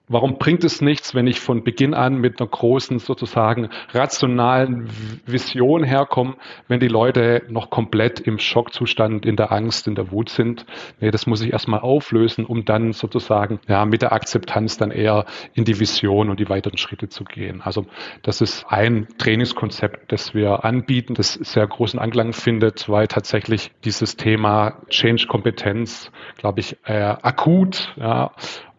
Warum 0.09 0.37
bringt 0.39 0.65
es 0.65 0.81
nichts, 0.81 1.15
wenn 1.15 1.29
ich 1.29 1.41
von 1.41 1.63
Beginn 1.63 1.95
an 1.95 2.17
mit 2.17 2.41
einer 2.41 2.49
großen, 2.49 2.99
sozusagen 2.99 3.71
rationalen 3.95 4.91
Vision 5.27 5.85
herkomme, 5.85 6.35
wenn 6.67 6.81
die 6.81 6.89
Leute 6.89 7.45
noch 7.49 7.71
komplett 7.71 8.19
im 8.21 8.39
Schockzustand, 8.39 9.25
in 9.25 9.37
der 9.37 9.53
Angst, 9.53 9.87
in 9.87 9.95
der 9.95 10.11
Wut 10.11 10.29
sind? 10.29 10.67
Nee, 11.01 11.13
das 11.13 11.27
muss 11.27 11.41
ich 11.41 11.53
erstmal 11.53 11.81
auflösen, 11.81 12.45
um 12.45 12.65
dann 12.65 12.93
sozusagen 12.93 13.61
ja, 13.69 13.87
mit 13.87 14.03
der 14.03 14.13
Akzeptanz 14.13 14.77
dann 14.77 14.91
eher 14.91 15.25
in 15.55 15.65
die 15.65 15.79
Vision 15.79 16.31
und 16.31 16.41
die 16.41 16.49
weiteren 16.49 16.79
Schritte 16.79 17.09
zu 17.09 17.23
gehen. 17.23 17.63
Also 17.63 17.87
das 18.23 18.41
ist 18.41 18.67
ein 18.69 19.07
Trainingskonzept, 19.19 20.11
das 20.11 20.35
wir 20.35 20.65
anbieten, 20.65 21.15
das 21.15 21.35
sehr 21.35 21.67
großen 21.67 22.01
Anklang 22.01 22.33
findet, 22.33 22.89
weil 22.89 23.07
tatsächlich 23.07 23.71
dieses 23.85 24.17
Thema 24.17 24.83
Change-Kompetenz, 24.89 26.11
glaube 26.39 26.61
ich, 26.61 26.77
äh, 26.85 27.15
akut 27.23 27.95
ja, 27.97 28.33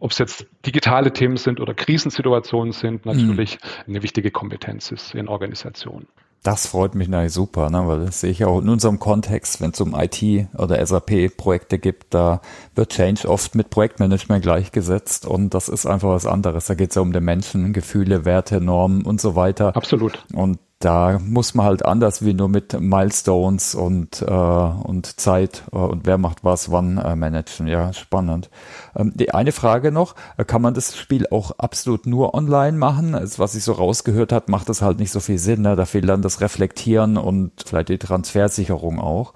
ob 0.03 0.11
es 0.11 0.17
jetzt 0.17 0.45
digitale 0.65 1.13
Themen 1.13 1.37
sind 1.37 1.61
oder 1.61 1.73
Krisensituationen 1.73 2.73
sind, 2.73 3.05
natürlich 3.05 3.57
mhm. 3.61 3.93
eine 3.93 4.03
wichtige 4.03 4.31
Kompetenz 4.31 4.91
ist 4.91 5.15
in 5.15 5.29
Organisationen. 5.29 6.07
Das 6.43 6.67
freut 6.67 6.93
mich 6.93 7.07
natürlich 7.07 7.31
super, 7.31 7.69
ne? 7.69 7.87
weil 7.87 8.05
das 8.05 8.19
sehe 8.19 8.31
ich 8.31 8.43
auch 8.43 8.59
in 8.59 8.67
unserem 8.67 8.99
Kontext, 8.99 9.61
wenn 9.61 9.71
es 9.71 9.79
um 9.79 9.95
IT 9.95 10.49
oder 10.57 10.85
SAP-Projekte 10.85 11.79
gibt, 11.79 12.13
da 12.13 12.41
wird 12.75 12.91
Change 12.91 13.29
oft 13.29 13.55
mit 13.55 13.69
Projektmanagement 13.69 14.43
gleichgesetzt 14.43 15.25
und 15.25 15.53
das 15.53 15.69
ist 15.69 15.85
einfach 15.85 16.09
was 16.09 16.25
anderes. 16.25 16.65
Da 16.65 16.73
geht 16.73 16.89
es 16.89 16.95
ja 16.95 17.01
um 17.01 17.13
den 17.13 17.23
Menschen, 17.23 17.71
Gefühle, 17.71 18.25
Werte, 18.25 18.59
Normen 18.59 19.03
und 19.03 19.21
so 19.21 19.37
weiter. 19.37 19.73
Absolut. 19.73 20.25
Und 20.33 20.59
da 20.83 21.19
muss 21.19 21.53
man 21.53 21.65
halt 21.65 21.85
anders 21.85 22.25
wie 22.25 22.33
nur 22.33 22.49
mit 22.49 22.79
Milestones 22.79 23.73
und, 23.73 24.21
äh, 24.21 24.25
und 24.25 25.19
Zeit 25.19 25.63
äh, 25.71 25.77
und 25.77 26.05
wer 26.05 26.17
macht 26.17 26.43
was 26.43 26.71
wann 26.71 26.97
äh, 26.97 27.15
managen. 27.15 27.67
Ja, 27.67 27.93
spannend. 27.93 28.49
Ähm, 28.95 29.13
die 29.15 29.33
eine 29.33 29.51
Frage 29.51 29.91
noch, 29.91 30.15
äh, 30.37 30.43
kann 30.43 30.61
man 30.61 30.73
das 30.73 30.97
Spiel 30.97 31.25
auch 31.31 31.51
absolut 31.57 32.05
nur 32.05 32.33
online 32.33 32.77
machen? 32.77 33.15
Also, 33.15 33.39
was 33.41 33.55
ich 33.55 33.63
so 33.63 33.71
rausgehört 33.73 34.33
habe, 34.33 34.51
macht 34.51 34.67
das 34.67 34.81
halt 34.81 34.99
nicht 34.99 35.11
so 35.11 35.19
viel 35.19 35.37
Sinn. 35.37 35.61
Ne? 35.61 35.75
Da 35.75 35.85
fehlt 35.85 36.09
dann 36.09 36.21
das 36.21 36.41
Reflektieren 36.41 37.17
und 37.17 37.51
vielleicht 37.65 37.89
die 37.89 37.97
Transfersicherung 37.97 38.99
auch. 38.99 39.33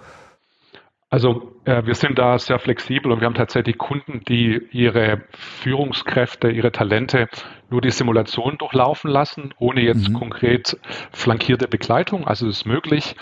Also 1.10 1.54
äh, 1.64 1.86
wir 1.86 1.96
sind 1.96 2.20
da 2.20 2.38
sehr 2.38 2.60
flexibel 2.60 3.12
und 3.12 3.22
wir 3.22 3.28
haben 3.28 3.36
tatsächlich 3.36 3.78
Kunden, 3.78 4.22
die 4.28 4.62
ihre 4.72 5.22
Führungskräfte, 5.62 6.50
ihre 6.50 6.74
Talente 6.74 7.30
nur 7.70 7.82
die 7.82 7.92
Simulation 7.92 8.58
durchlaufen 8.58 9.10
lassen, 9.10 9.54
ohne 9.58 9.82
jetzt 9.82 10.10
mhm. 10.10 10.14
konkret 10.14 10.78
flankierte 11.12 11.68
Begleitung. 11.68 12.28
Also 12.28 12.48
es 12.48 12.58
ist 12.58 12.66
möglich 12.66 13.16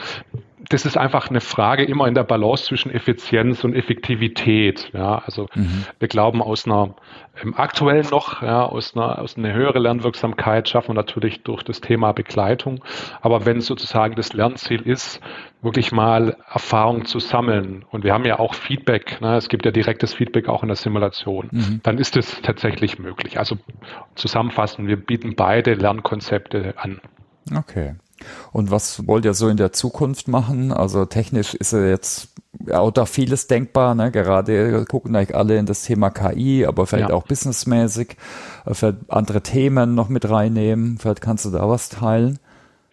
das 0.69 0.86
ist 0.86 0.97
einfach 0.97 1.30
eine 1.30 1.41
Frage 1.41 1.84
immer 1.84 2.08
in 2.08 2.15
der 2.15 2.23
Balance 2.23 2.65
zwischen 2.65 2.91
Effizienz 2.91 3.63
und 3.63 3.73
Effektivität. 3.73 4.89
Ja, 4.93 5.21
also 5.25 5.47
mhm. 5.54 5.86
wir 5.99 6.08
glauben 6.08 6.41
aus 6.41 6.65
einer 6.65 6.95
im 7.41 7.54
aktuellen 7.56 8.08
noch, 8.12 8.41
ja, 8.41 8.65
aus 8.65 8.95
einer, 8.95 9.19
aus 9.19 9.38
einer 9.38 9.54
höheren 9.54 9.82
Lernwirksamkeit 9.82 10.69
schaffen 10.69 10.89
wir 10.89 10.93
natürlich 10.95 11.43
durch 11.43 11.63
das 11.63 11.82
Thema 11.82 12.13
Begleitung. 12.13 12.84
Aber 13.21 13.45
wenn 13.45 13.60
sozusagen 13.60 14.15
das 14.15 14.34
Lernziel 14.34 14.82
ist, 14.82 15.19
wirklich 15.62 15.91
mal 15.91 16.38
Erfahrung 16.49 17.06
zu 17.06 17.19
sammeln 17.19 17.84
und 17.89 18.04
wir 18.04 18.13
haben 18.13 18.25
ja 18.25 18.39
auch 18.39 18.54
Feedback, 18.54 19.19
ne, 19.19 19.36
es 19.36 19.49
gibt 19.49 19.65
ja 19.65 19.71
direktes 19.71 20.13
Feedback 20.13 20.47
auch 20.47 20.62
in 20.63 20.69
der 20.69 20.78
Simulation, 20.78 21.49
mhm. 21.51 21.80
dann 21.84 21.97
ist 21.97 22.15
es 22.15 22.41
tatsächlich 22.41 22.99
möglich. 22.99 23.38
Also 23.39 23.58
zusammenfassend, 24.15 24.88
wir 24.88 24.97
bieten 24.97 25.36
beide 25.36 25.73
Lernkonzepte 25.73 26.75
an. 26.78 27.01
Okay. 27.54 27.95
Und 28.51 28.71
was 28.71 29.08
wollt 29.08 29.25
ihr 29.25 29.34
so 29.34 29.49
in 29.49 29.58
der 29.58 29.73
Zukunft 29.73 30.28
machen? 30.28 30.71
Also 30.71 31.06
technisch 31.06 31.54
ist 31.54 31.73
ja 31.73 31.86
jetzt 31.86 32.30
auch 32.71 32.91
da 32.91 33.06
vieles 33.06 33.47
denkbar, 33.47 33.95
ne? 33.95 34.12
Gerade 34.12 34.86
gucken 34.86 35.15
eigentlich 35.15 35.36
alle 35.36 35.58
in 35.58 35.65
das 35.65 35.84
Thema 35.84 36.10
KI, 36.10 36.65
aber 36.65 36.88
vielleicht 36.88 37.10
ja. 37.10 37.15
auch 37.15 37.23
businessmäßig, 37.23 38.15
äh, 38.65 38.73
vielleicht 38.73 38.97
andere 39.10 39.41
Themen 39.41 39.95
noch 39.95 40.10
mit 40.10 40.30
reinnehmen. 40.30 40.97
Vielleicht 40.97 41.21
kannst 41.21 41.45
du 41.45 41.51
da 41.51 41.67
was 41.67 41.89
teilen. 41.89 42.39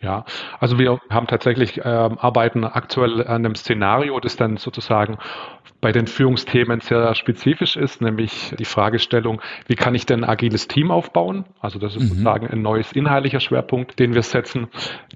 Ja, 0.00 0.24
also 0.58 0.80
wir 0.80 0.98
haben 1.10 1.28
tatsächlich 1.28 1.78
äh, 1.78 1.82
arbeiten 1.82 2.64
aktuell 2.64 3.20
an 3.20 3.46
einem 3.46 3.54
Szenario, 3.54 4.18
das 4.18 4.34
dann 4.34 4.56
sozusagen 4.56 5.16
bei 5.82 5.92
den 5.92 6.06
Führungsthemen 6.06 6.80
sehr 6.80 7.14
spezifisch 7.16 7.76
ist, 7.76 8.00
nämlich 8.00 8.54
die 8.56 8.64
Fragestellung, 8.64 9.42
wie 9.66 9.74
kann 9.74 9.96
ich 9.96 10.06
denn 10.06 10.22
ein 10.22 10.30
agiles 10.30 10.68
Team 10.68 10.92
aufbauen? 10.92 11.44
Also 11.60 11.80
das 11.80 11.96
ist 11.96 12.04
mhm. 12.04 12.08
sozusagen 12.08 12.46
ein 12.46 12.62
neues 12.62 12.92
inhaltlicher 12.92 13.40
Schwerpunkt, 13.40 13.98
den 13.98 14.14
wir 14.14 14.22
setzen. 14.22 14.68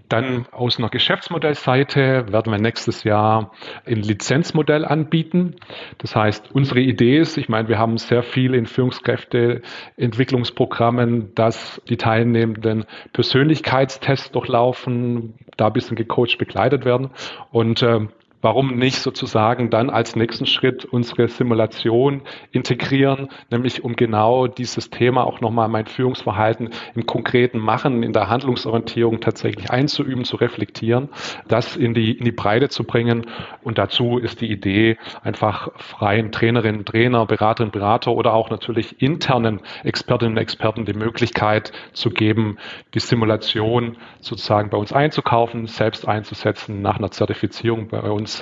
Dann 0.08 0.46
aus 0.50 0.78
einer 0.78 0.88
Geschäftsmodellseite 0.88 2.32
werden 2.32 2.52
wir 2.52 2.58
nächstes 2.58 3.04
Jahr 3.04 3.52
ein 3.86 4.02
Lizenzmodell 4.02 4.84
anbieten. 4.84 5.54
Das 5.98 6.16
heißt, 6.16 6.50
unsere 6.52 6.80
Idee 6.80 7.20
ist, 7.20 7.38
ich 7.38 7.48
meine, 7.48 7.68
wir 7.68 7.78
haben 7.78 7.96
sehr 7.96 8.24
viel 8.24 8.52
in 8.52 8.66
Führungskräfteentwicklungsprogrammen, 8.66 11.32
dass 11.36 11.80
die 11.88 11.96
Teilnehmenden 11.96 12.86
Persönlichkeitstests 13.12 14.32
durchlaufen, 14.32 15.34
da 15.56 15.68
ein 15.68 15.72
bisschen 15.72 15.96
gecoacht 15.96 16.38
begleitet 16.38 16.84
werden. 16.84 17.10
Und 17.52 17.82
äh, 17.82 18.08
warum 18.46 18.76
nicht 18.76 19.00
sozusagen 19.00 19.70
dann 19.70 19.90
als 19.90 20.14
nächsten 20.14 20.46
Schritt 20.46 20.84
unsere 20.84 21.26
Simulation 21.26 22.22
integrieren, 22.52 23.26
nämlich 23.50 23.82
um 23.82 23.96
genau 23.96 24.46
dieses 24.46 24.88
Thema 24.88 25.26
auch 25.26 25.40
nochmal 25.40 25.66
mein 25.66 25.86
Führungsverhalten 25.86 26.70
im 26.94 27.06
konkreten 27.06 27.58
Machen, 27.58 28.04
in 28.04 28.12
der 28.12 28.28
Handlungsorientierung 28.28 29.18
tatsächlich 29.18 29.72
einzuüben, 29.72 30.24
zu 30.24 30.36
reflektieren, 30.36 31.08
das 31.48 31.76
in 31.76 31.92
die, 31.92 32.12
in 32.12 32.24
die 32.24 32.30
Breite 32.30 32.68
zu 32.68 32.84
bringen. 32.84 33.26
Und 33.64 33.78
dazu 33.78 34.18
ist 34.18 34.40
die 34.40 34.52
Idee, 34.52 34.96
einfach 35.24 35.72
freien 35.78 36.30
Trainerinnen, 36.30 36.84
Trainer, 36.84 37.26
Beraterinnen, 37.26 37.72
Berater 37.72 38.12
oder 38.12 38.32
auch 38.32 38.48
natürlich 38.50 39.02
internen 39.02 39.60
Expertinnen 39.82 40.34
und 40.34 40.38
Experten 40.38 40.84
die 40.84 40.94
Möglichkeit 40.94 41.72
zu 41.94 42.10
geben, 42.10 42.58
die 42.94 43.00
Simulation 43.00 43.96
sozusagen 44.20 44.70
bei 44.70 44.78
uns 44.78 44.92
einzukaufen, 44.92 45.66
selbst 45.66 46.06
einzusetzen, 46.06 46.80
nach 46.80 46.98
einer 46.98 47.10
Zertifizierung 47.10 47.88
bei 47.88 48.02
uns 48.02 48.35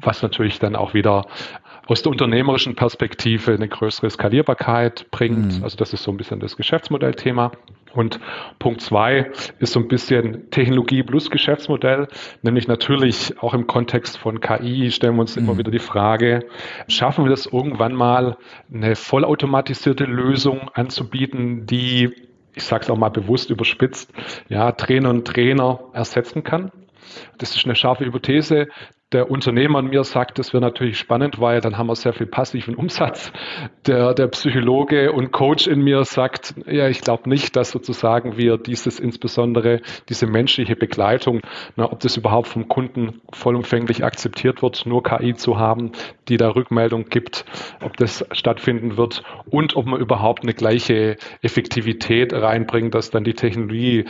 was 0.00 0.22
natürlich 0.22 0.58
dann 0.58 0.76
auch 0.76 0.94
wieder 0.94 1.26
aus 1.86 2.02
der 2.02 2.12
unternehmerischen 2.12 2.76
Perspektive 2.76 3.52
eine 3.54 3.66
größere 3.66 4.10
Skalierbarkeit 4.10 5.10
bringt. 5.10 5.58
Mhm. 5.58 5.64
Also 5.64 5.76
das 5.76 5.94
ist 5.94 6.02
so 6.02 6.10
ein 6.10 6.18
bisschen 6.18 6.38
das 6.38 6.56
Geschäftsmodellthema. 6.56 7.50
Und 7.94 8.20
Punkt 8.58 8.82
zwei 8.82 9.30
ist 9.58 9.72
so 9.72 9.80
ein 9.80 9.88
bisschen 9.88 10.50
Technologie 10.50 11.02
plus 11.02 11.30
Geschäftsmodell, 11.30 12.06
nämlich 12.42 12.68
natürlich 12.68 13.34
auch 13.42 13.54
im 13.54 13.66
Kontext 13.66 14.18
von 14.18 14.40
KI 14.40 14.90
stellen 14.90 15.14
wir 15.14 15.22
uns 15.22 15.36
mhm. 15.36 15.44
immer 15.44 15.58
wieder 15.58 15.70
die 15.70 15.78
Frage, 15.78 16.44
schaffen 16.88 17.24
wir 17.24 17.30
das 17.30 17.46
irgendwann 17.46 17.94
mal 17.94 18.36
eine 18.72 18.94
vollautomatisierte 18.94 20.04
Lösung 20.04 20.70
anzubieten, 20.74 21.64
die, 21.64 22.10
ich 22.54 22.64
sage 22.64 22.84
es 22.84 22.90
auch 22.90 22.98
mal 22.98 23.08
bewusst 23.08 23.48
überspitzt, 23.48 24.12
ja, 24.50 24.70
Trainer 24.72 25.08
und 25.08 25.26
Trainer 25.26 25.80
ersetzen 25.94 26.44
kann? 26.44 26.70
Das 27.38 27.56
ist 27.56 27.64
eine 27.64 27.74
scharfe 27.74 28.04
Hypothese, 28.04 28.68
der 29.12 29.30
Unternehmer 29.30 29.78
in 29.78 29.86
mir 29.86 30.04
sagt, 30.04 30.38
das 30.38 30.52
wäre 30.52 30.60
natürlich 30.60 30.98
spannend, 30.98 31.40
weil 31.40 31.62
dann 31.62 31.78
haben 31.78 31.86
wir 31.86 31.96
sehr 31.96 32.12
viel 32.12 32.26
passiven 32.26 32.74
Umsatz. 32.74 33.32
Der, 33.86 34.12
der 34.12 34.26
Psychologe 34.28 35.12
und 35.12 35.32
Coach 35.32 35.66
in 35.66 35.80
mir 35.80 36.04
sagt, 36.04 36.54
ja, 36.66 36.88
ich 36.88 37.00
glaube 37.00 37.28
nicht, 37.28 37.56
dass 37.56 37.70
sozusagen 37.70 38.36
wir 38.36 38.58
dieses 38.58 39.00
insbesondere 39.00 39.80
diese 40.10 40.26
menschliche 40.26 40.76
Begleitung, 40.76 41.40
na, 41.76 41.90
ob 41.90 42.00
das 42.00 42.18
überhaupt 42.18 42.48
vom 42.48 42.68
Kunden 42.68 43.22
vollumfänglich 43.32 44.04
akzeptiert 44.04 44.60
wird, 44.60 44.84
nur 44.84 45.02
KI 45.02 45.34
zu 45.34 45.58
haben, 45.58 45.92
die 46.28 46.36
da 46.36 46.50
Rückmeldung 46.50 47.06
gibt, 47.06 47.46
ob 47.82 47.96
das 47.96 48.26
stattfinden 48.32 48.98
wird 48.98 49.22
und 49.48 49.74
ob 49.74 49.86
man 49.86 50.00
überhaupt 50.00 50.42
eine 50.42 50.52
gleiche 50.52 51.16
Effektivität 51.40 52.34
reinbringt, 52.34 52.94
dass 52.94 53.10
dann 53.10 53.24
die 53.24 53.34
Technologie 53.34 54.04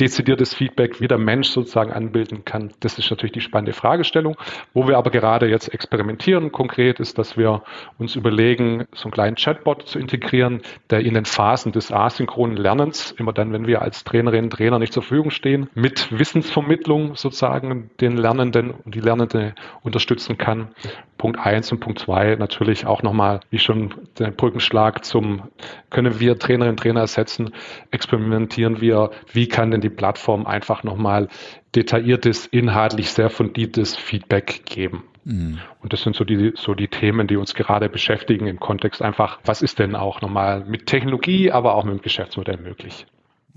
dezidiertes 0.00 0.54
Feedback 0.54 1.00
wie 1.00 1.08
der 1.08 1.18
Mensch 1.18 1.48
sozusagen 1.48 1.92
anbilden 1.92 2.44
kann. 2.44 2.72
Das 2.80 2.98
ist 2.98 3.10
natürlich 3.10 3.32
die 3.32 3.40
spannende 3.40 3.72
Fragestellung. 3.72 4.36
Wo 4.74 4.86
wir 4.86 4.96
aber 4.96 5.10
gerade 5.10 5.48
jetzt 5.48 5.72
experimentieren 5.72 6.52
konkret 6.52 7.00
ist, 7.00 7.18
dass 7.18 7.36
wir 7.36 7.62
uns 7.98 8.16
überlegen, 8.16 8.86
so 8.94 9.04
einen 9.04 9.12
kleinen 9.12 9.36
Chatbot 9.36 9.86
zu 9.86 9.98
integrieren, 9.98 10.62
der 10.90 11.00
in 11.00 11.14
den 11.14 11.24
Phasen 11.24 11.72
des 11.72 11.92
asynchronen 11.92 12.56
Lernens, 12.56 13.12
immer 13.18 13.32
dann, 13.32 13.52
wenn 13.52 13.66
wir 13.66 13.82
als 13.82 14.04
Trainerinnen 14.04 14.46
und 14.46 14.52
Trainer 14.52 14.78
nicht 14.78 14.92
zur 14.92 15.02
Verfügung 15.02 15.30
stehen, 15.30 15.68
mit 15.74 16.16
Wissensvermittlung 16.16 17.16
sozusagen 17.16 17.90
den 18.00 18.16
Lernenden 18.16 18.70
und 18.70 18.94
die 18.94 19.00
Lernende 19.00 19.54
unterstützen 19.82 20.38
kann. 20.38 20.68
Punkt 21.18 21.38
eins 21.38 21.70
und 21.72 21.80
Punkt 21.80 21.98
zwei 21.98 22.36
natürlich 22.36 22.86
auch 22.86 23.02
nochmal, 23.02 23.40
wie 23.50 23.58
schon 23.58 23.94
der 24.18 24.30
Brückenschlag 24.30 25.04
zum, 25.04 25.42
können 25.90 26.20
wir 26.20 26.38
Trainerinnen 26.38 26.76
und 26.76 26.80
Trainer 26.80 27.00
ersetzen, 27.00 27.50
experimentieren 27.90 28.80
wir, 28.80 29.10
wie 29.32 29.48
kann 29.48 29.70
denn 29.70 29.80
die 29.80 29.90
Plattform 29.90 30.46
einfach 30.46 30.84
nochmal 30.84 31.28
detailliertes, 31.74 32.46
inhaltlich 32.46 33.10
sehr 33.10 33.28
fundiertes 33.28 33.96
Feedback 33.96 34.62
geben. 34.64 35.04
Mhm. 35.24 35.58
Und 35.82 35.92
das 35.92 36.02
sind 36.02 36.16
so 36.16 36.24
die, 36.24 36.52
so 36.54 36.74
die 36.74 36.88
Themen, 36.88 37.26
die 37.26 37.36
uns 37.36 37.54
gerade 37.54 37.88
beschäftigen 37.88 38.46
im 38.46 38.58
Kontext 38.58 39.02
einfach, 39.02 39.40
was 39.44 39.60
ist 39.60 39.78
denn 39.78 39.94
auch 39.94 40.22
nochmal 40.22 40.64
mit 40.64 40.86
Technologie, 40.86 41.50
aber 41.50 41.74
auch 41.74 41.84
mit 41.84 41.94
dem 41.94 42.02
Geschäftsmodell 42.02 42.56
möglich? 42.56 43.06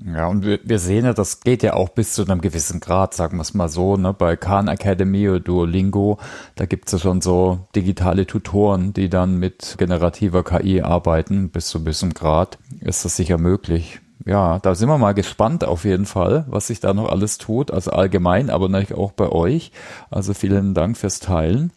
Ja, 0.05 0.27
und 0.27 0.45
wir, 0.45 0.59
wir 0.63 0.79
sehen 0.79 1.05
ja, 1.05 1.13
das 1.13 1.41
geht 1.41 1.61
ja 1.61 1.73
auch 1.73 1.89
bis 1.89 2.13
zu 2.13 2.23
einem 2.23 2.41
gewissen 2.41 2.79
Grad, 2.79 3.13
sagen 3.13 3.37
wir 3.37 3.41
es 3.41 3.53
mal 3.53 3.69
so, 3.69 3.97
ne? 3.97 4.13
Bei 4.13 4.35
Khan 4.35 4.67
Academy 4.67 5.29
oder 5.29 5.39
Duolingo, 5.39 6.17
da 6.55 6.65
gibt's 6.65 6.91
ja 6.91 6.97
schon 6.97 7.21
so 7.21 7.59
digitale 7.75 8.25
Tutoren, 8.25 8.93
die 8.93 9.09
dann 9.09 9.37
mit 9.37 9.75
generativer 9.77 10.43
KI 10.43 10.81
arbeiten. 10.81 11.49
Bis 11.49 11.67
zu 11.67 11.79
diesem 11.79 12.13
Grad 12.13 12.57
ist 12.79 13.05
das 13.05 13.15
sicher 13.15 13.37
möglich. 13.37 13.99
Ja, 14.25 14.59
da 14.59 14.75
sind 14.75 14.89
wir 14.89 14.97
mal 14.97 15.13
gespannt 15.13 15.63
auf 15.63 15.83
jeden 15.83 16.05
Fall, 16.05 16.45
was 16.47 16.67
sich 16.67 16.79
da 16.79 16.93
noch 16.93 17.09
alles 17.09 17.37
tut. 17.37 17.71
Also 17.71 17.91
allgemein, 17.91 18.49
aber 18.49 18.69
natürlich 18.69 18.97
auch 18.97 19.11
bei 19.11 19.29
euch. 19.29 19.71
Also 20.09 20.33
vielen 20.33 20.73
Dank 20.73 20.97
fürs 20.97 21.19
Teilen. 21.19 21.71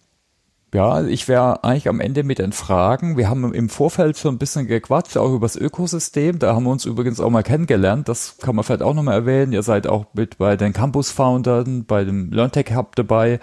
Ja, 0.75 1.05
ich 1.05 1.29
wäre 1.29 1.63
eigentlich 1.63 1.89
am 1.89 2.01
Ende 2.01 2.25
mit 2.25 2.41
den 2.41 2.51
Fragen. 2.51 3.17
Wir 3.17 3.31
haben 3.31 3.55
im 3.55 3.69
Vorfeld 3.69 4.19
schon 4.19 4.35
ein 4.35 4.39
bisschen 4.39 4.67
gequatscht, 4.67 5.17
auch 5.17 5.33
über 5.33 5.45
das 5.45 5.55
Ökosystem. 5.55 6.41
Da 6.41 6.53
haben 6.53 6.65
wir 6.65 6.73
uns 6.73 6.85
übrigens 6.85 7.21
auch 7.21 7.31
mal 7.31 7.45
kennengelernt. 7.45 8.09
Das 8.09 8.39
kann 8.39 8.57
man 8.57 8.65
vielleicht 8.65 8.83
auch 8.83 8.93
nochmal 8.93 9.15
erwähnen. 9.15 9.53
Ihr 9.53 9.63
seid 9.63 9.87
auch 9.87 10.07
mit 10.15 10.37
bei 10.39 10.57
den 10.57 10.73
Campus-Foundern, 10.73 11.85
bei 11.85 12.03
dem 12.03 12.33
LearnTech 12.33 12.75
Hub 12.75 12.97
dabei. 12.97 13.39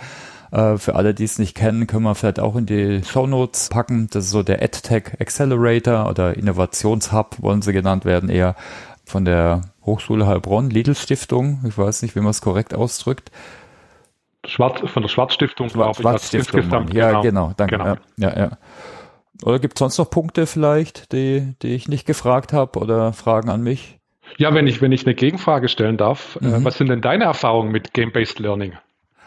Äh, 0.51 0.75
für 0.75 0.95
alle, 0.95 1.13
die 1.13 1.23
es 1.23 1.39
nicht 1.39 1.55
kennen, 1.55 1.87
können 1.87 2.03
wir 2.03 2.15
vielleicht 2.15 2.41
auch 2.41 2.57
in 2.57 2.65
die 2.65 3.01
Show 3.05 3.27
Notes 3.27 3.69
packen. 3.69 4.09
Das 4.11 4.25
ist 4.25 4.31
so 4.31 4.43
der 4.43 4.61
EdTech 4.61 5.21
Accelerator 5.21 6.09
oder 6.09 6.35
Innovationshub, 6.35 7.37
wollen 7.39 7.61
sie 7.61 7.71
genannt 7.71 8.03
werden, 8.03 8.27
eher 8.27 8.57
von 9.05 9.23
der 9.23 9.61
Hochschule 9.85 10.27
Heilbronn, 10.27 10.69
Lidl 10.69 10.95
Stiftung. 10.95 11.63
Ich 11.65 11.77
weiß 11.77 12.01
nicht, 12.01 12.13
wie 12.17 12.19
man 12.19 12.31
es 12.31 12.41
korrekt 12.41 12.73
ausdrückt. 12.73 13.31
Schwarz, 14.45 14.81
von 14.89 15.03
der 15.03 15.09
Schwarzstiftung, 15.09 15.69
Schwarz, 15.69 15.97
Schwarzstiftung, 15.97 16.61
insgesamt. 16.61 16.93
Ja, 16.93 17.09
genau, 17.09 17.21
genau 17.21 17.53
danke. 17.55 17.77
Genau. 17.77 17.85
Ja, 17.85 17.97
ja, 18.17 18.39
ja. 18.39 18.57
Oder 19.43 19.59
gibt 19.59 19.75
es 19.75 19.79
sonst 19.79 19.97
noch 19.97 20.09
Punkte 20.09 20.45
vielleicht, 20.45 21.11
die, 21.13 21.55
die 21.61 21.73
ich 21.75 21.87
nicht 21.87 22.05
gefragt 22.05 22.53
habe 22.53 22.79
oder 22.79 23.13
Fragen 23.13 23.49
an 23.49 23.61
mich? 23.61 23.99
Ja, 24.37 24.53
wenn 24.53 24.67
ich, 24.67 24.81
wenn 24.81 24.91
ich 24.91 25.05
eine 25.05 25.15
Gegenfrage 25.15 25.67
stellen 25.67 25.97
darf, 25.97 26.37
äh, 26.41 26.45
mhm. 26.45 26.63
was 26.63 26.77
sind 26.77 26.89
denn 26.89 27.01
deine 27.01 27.25
Erfahrungen 27.25 27.71
mit 27.71 27.93
Game-Based 27.93 28.39
Learning? 28.39 28.73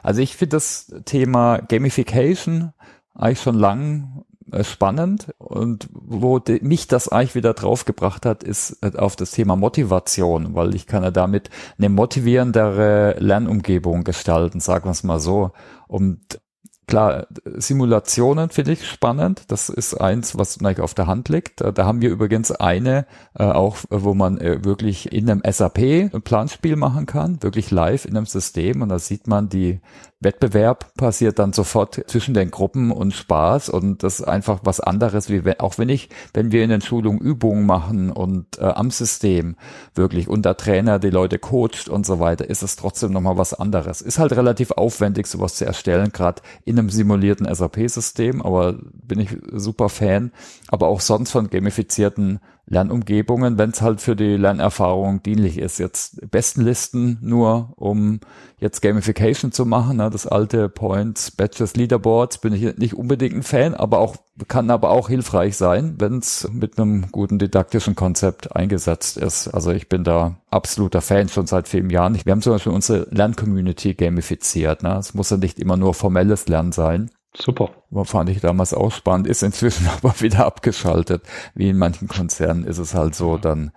Also 0.02 0.20
ich 0.20 0.36
finde 0.36 0.56
das 0.56 0.94
Thema 1.04 1.58
Gamification 1.58 2.72
eigentlich 3.14 3.40
schon 3.40 3.54
lang 3.54 4.24
spannend 4.62 5.32
und 5.38 5.88
wo 5.92 6.40
mich 6.60 6.86
das 6.86 7.08
eigentlich 7.08 7.34
wieder 7.34 7.54
draufgebracht 7.54 8.26
hat, 8.26 8.42
ist 8.42 8.78
äh, 8.82 8.96
auf 8.96 9.16
das 9.16 9.30
Thema 9.30 9.56
Motivation, 9.56 10.54
weil 10.54 10.74
ich 10.74 10.86
kann 10.86 11.02
ja 11.02 11.10
damit 11.10 11.50
eine 11.78 11.88
motivierendere 11.88 13.16
Lernumgebung 13.18 14.04
gestalten, 14.04 14.60
sagen 14.60 14.84
wir 14.84 14.92
es 14.92 15.02
mal 15.02 15.20
so. 15.20 15.52
Und 15.88 16.40
Klar, 16.86 17.26
Simulationen 17.44 18.50
finde 18.50 18.72
ich 18.72 18.86
spannend. 18.86 19.44
Das 19.48 19.70
ist 19.70 19.94
eins, 19.94 20.36
was 20.36 20.58
eigentlich 20.60 20.80
auf 20.80 20.94
der 20.94 21.06
Hand 21.06 21.28
liegt. 21.30 21.62
Da 21.62 21.84
haben 21.84 22.02
wir 22.02 22.10
übrigens 22.10 22.52
eine, 22.52 23.06
äh, 23.38 23.44
auch 23.44 23.78
wo 23.88 24.12
man 24.12 24.38
äh, 24.38 24.64
wirklich 24.64 25.12
in 25.12 25.30
einem 25.30 25.42
SAP 25.50 25.78
ein 25.78 26.22
Planspiel 26.22 26.76
machen 26.76 27.06
kann, 27.06 27.42
wirklich 27.42 27.70
live 27.70 28.04
in 28.04 28.16
einem 28.16 28.26
System. 28.26 28.82
Und 28.82 28.90
da 28.90 28.98
sieht 28.98 29.26
man, 29.26 29.48
die 29.48 29.80
Wettbewerb 30.20 30.94
passiert 30.94 31.38
dann 31.38 31.52
sofort 31.52 32.02
zwischen 32.06 32.34
den 32.34 32.50
Gruppen 32.50 32.90
und 32.90 33.12
Spaß. 33.12 33.68
Und 33.68 34.02
das 34.02 34.20
ist 34.20 34.26
einfach 34.26 34.60
was 34.64 34.80
anderes, 34.80 35.30
wie 35.30 35.44
wenn, 35.44 35.60
auch 35.60 35.78
wenn 35.78 35.88
ich, 35.88 36.08
wenn 36.32 36.50
wir 36.52 36.64
in 36.64 36.70
den 36.70 36.80
Schulungen 36.80 37.20
Übungen 37.20 37.66
machen 37.66 38.10
und 38.10 38.58
äh, 38.58 38.64
am 38.64 38.90
System 38.90 39.56
wirklich 39.94 40.28
und 40.28 40.44
der 40.44 40.56
Trainer 40.56 40.98
die 40.98 41.10
Leute 41.10 41.38
coacht 41.38 41.88
und 41.88 42.04
so 42.04 42.20
weiter, 42.20 42.48
ist 42.48 42.62
es 42.62 42.76
trotzdem 42.76 43.12
nochmal 43.12 43.38
was 43.38 43.54
anderes. 43.54 44.00
Ist 44.00 44.18
halt 44.18 44.32
relativ 44.32 44.72
aufwendig, 44.72 45.26
sowas 45.26 45.54
zu 45.54 45.64
erstellen, 45.64 46.10
gerade 46.12 46.42
in 46.64 46.73
einem 46.78 46.90
simulierten 46.90 47.52
SAP-System, 47.52 48.42
aber 48.42 48.74
bin 48.92 49.20
ich 49.20 49.30
super 49.52 49.88
Fan. 49.88 50.32
Aber 50.68 50.88
auch 50.88 51.00
sonst 51.00 51.30
von 51.30 51.50
gamifizierten 51.50 52.40
Lernumgebungen, 52.66 53.58
wenn 53.58 53.70
es 53.70 53.82
halt 53.82 54.00
für 54.00 54.16
die 54.16 54.36
Lernerfahrung 54.36 55.22
dienlich 55.22 55.58
ist. 55.58 55.78
Jetzt 55.78 56.30
Bestenlisten 56.30 57.18
nur, 57.20 57.72
um 57.76 58.20
jetzt 58.58 58.80
Gamification 58.80 59.52
zu 59.52 59.66
machen. 59.66 59.98
Ne? 59.98 60.08
Das 60.10 60.26
alte 60.26 60.68
Points, 60.68 61.30
Badges, 61.30 61.76
Leaderboards 61.76 62.38
bin 62.38 62.54
ich 62.54 62.76
nicht 62.78 62.94
unbedingt 62.94 63.34
ein 63.34 63.42
Fan, 63.42 63.74
aber 63.74 63.98
auch 63.98 64.16
kann 64.48 64.70
aber 64.70 64.90
auch 64.90 65.08
hilfreich 65.08 65.56
sein, 65.56 65.94
wenn 65.98 66.18
es 66.18 66.48
mit 66.50 66.78
einem 66.78 67.12
guten 67.12 67.38
didaktischen 67.38 67.94
Konzept 67.94 68.56
eingesetzt 68.56 69.16
ist. 69.16 69.48
Also 69.48 69.70
ich 69.70 69.88
bin 69.88 70.02
da 70.02 70.38
absoluter 70.50 71.02
Fan 71.02 71.28
schon 71.28 71.46
seit 71.46 71.68
vielen 71.68 71.90
Jahren. 71.90 72.18
Wir 72.24 72.32
haben 72.32 72.42
zum 72.42 72.54
Beispiel 72.54 72.72
unsere 72.72 73.06
Lerncommunity 73.10 73.94
gamifiziert. 73.94 74.82
Ne? 74.82 74.96
Es 74.98 75.14
muss 75.14 75.30
ja 75.30 75.36
nicht 75.36 75.60
immer 75.60 75.76
nur 75.76 75.94
formelles 75.94 76.48
Lernen 76.48 76.72
sein. 76.72 77.10
Super. 77.36 77.70
Fand 78.04 78.30
ich 78.30 78.40
damals 78.40 78.72
auch 78.74 78.92
spannend, 78.92 79.26
ist 79.26 79.42
inzwischen 79.42 79.88
aber 79.96 80.20
wieder 80.20 80.46
abgeschaltet. 80.46 81.22
Wie 81.54 81.68
in 81.68 81.78
manchen 81.78 82.08
Konzernen 82.08 82.64
ist 82.64 82.78
es 82.78 82.94
halt 82.94 83.14
so, 83.14 83.38
dann 83.38 83.72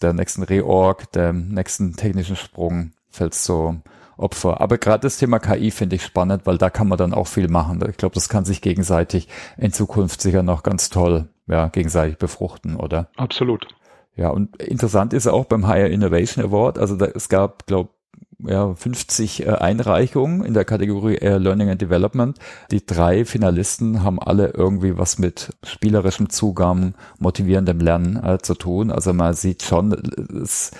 der 0.00 0.12
nächsten 0.12 0.42
Reorg, 0.42 1.10
der 1.12 1.32
nächsten 1.32 1.94
technischen 1.94 2.36
Sprung 2.36 2.92
fällt 3.08 3.34
so 3.34 3.76
Opfer. 4.16 4.60
Aber 4.60 4.78
gerade 4.78 5.02
das 5.02 5.18
Thema 5.18 5.38
KI 5.38 5.70
finde 5.70 5.96
ich 5.96 6.04
spannend, 6.04 6.46
weil 6.46 6.58
da 6.58 6.70
kann 6.70 6.88
man 6.88 6.98
dann 6.98 7.14
auch 7.14 7.26
viel 7.26 7.48
machen. 7.48 7.82
Ich 7.88 7.96
glaube, 7.96 8.14
das 8.14 8.28
kann 8.28 8.44
sich 8.44 8.60
gegenseitig 8.60 9.28
in 9.56 9.72
Zukunft 9.72 10.20
sicher 10.20 10.42
noch 10.42 10.62
ganz 10.62 10.90
toll, 10.90 11.28
ja, 11.46 11.68
gegenseitig 11.68 12.18
befruchten, 12.18 12.76
oder? 12.76 13.08
Absolut. 13.16 13.66
Ja, 14.16 14.28
und 14.28 14.60
interessant 14.62 15.14
ist 15.14 15.26
auch 15.26 15.46
beim 15.46 15.66
Higher 15.66 15.88
Innovation 15.88 16.44
Award, 16.44 16.78
also 16.78 16.96
da, 16.96 17.06
es 17.06 17.28
gab, 17.28 17.66
glaube 17.66 17.90
ja, 18.46 18.74
50 18.74 19.46
äh, 19.46 19.50
Einreichungen 19.50 20.44
in 20.44 20.54
der 20.54 20.64
Kategorie 20.64 21.16
äh, 21.16 21.38
Learning 21.38 21.70
and 21.70 21.80
Development. 21.80 22.38
Die 22.70 22.84
drei 22.84 23.24
Finalisten 23.24 24.02
haben 24.02 24.20
alle 24.20 24.48
irgendwie 24.48 24.98
was 24.98 25.18
mit 25.18 25.50
spielerischem 25.64 26.30
Zugang, 26.30 26.94
motivierendem 27.18 27.80
Lernen 27.80 28.22
äh, 28.22 28.38
zu 28.38 28.54
tun. 28.54 28.90
Also 28.90 29.12
man 29.12 29.34
sieht 29.34 29.62
schon, 29.62 29.92
es, 30.42 30.70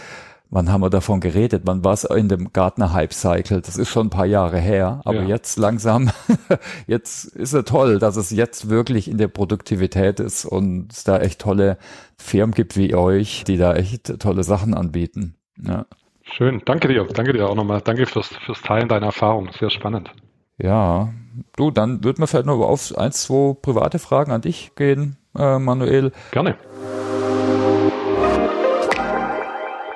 wann 0.50 0.70
haben 0.70 0.82
wir 0.82 0.90
davon 0.90 1.20
geredet? 1.20 1.62
Wann 1.64 1.84
war 1.84 1.92
es 1.92 2.04
in 2.04 2.28
dem 2.28 2.52
Gartner 2.52 2.92
Hype 2.92 3.14
Cycle? 3.14 3.60
Das 3.60 3.76
ist 3.76 3.88
schon 3.88 4.08
ein 4.08 4.10
paar 4.10 4.26
Jahre 4.26 4.58
her, 4.58 5.00
aber 5.04 5.22
ja. 5.22 5.28
jetzt 5.28 5.58
langsam, 5.58 6.10
jetzt 6.86 7.24
ist 7.24 7.52
es 7.52 7.64
toll, 7.64 7.98
dass 7.98 8.16
es 8.16 8.30
jetzt 8.30 8.68
wirklich 8.68 9.08
in 9.08 9.18
der 9.18 9.28
Produktivität 9.28 10.20
ist 10.20 10.44
und 10.44 10.92
es 10.92 11.04
da 11.04 11.18
echt 11.18 11.40
tolle 11.40 11.78
Firmen 12.18 12.54
gibt 12.54 12.76
wie 12.76 12.94
euch, 12.94 13.44
die 13.44 13.56
da 13.56 13.74
echt 13.74 14.18
tolle 14.20 14.44
Sachen 14.44 14.74
anbieten. 14.74 15.36
Ja. 15.62 15.86
Schön, 16.32 16.62
danke 16.64 16.88
dir, 16.88 17.04
danke 17.04 17.32
dir 17.32 17.48
auch 17.48 17.54
nochmal. 17.54 17.80
Danke 17.80 18.06
fürs, 18.06 18.28
fürs 18.28 18.62
Teilen 18.62 18.88
deiner 18.88 19.06
Erfahrung, 19.06 19.50
sehr 19.58 19.70
spannend. 19.70 20.10
Ja, 20.58 21.08
du, 21.56 21.70
dann 21.70 22.04
würden 22.04 22.18
wir 22.18 22.26
vielleicht 22.26 22.46
noch 22.46 22.60
auf 22.60 22.96
ein, 22.96 23.12
zwei 23.12 23.54
private 23.60 23.98
Fragen 23.98 24.30
an 24.30 24.40
dich 24.40 24.74
gehen, 24.76 25.16
äh, 25.36 25.58
Manuel. 25.58 26.12
Gerne. 26.32 26.56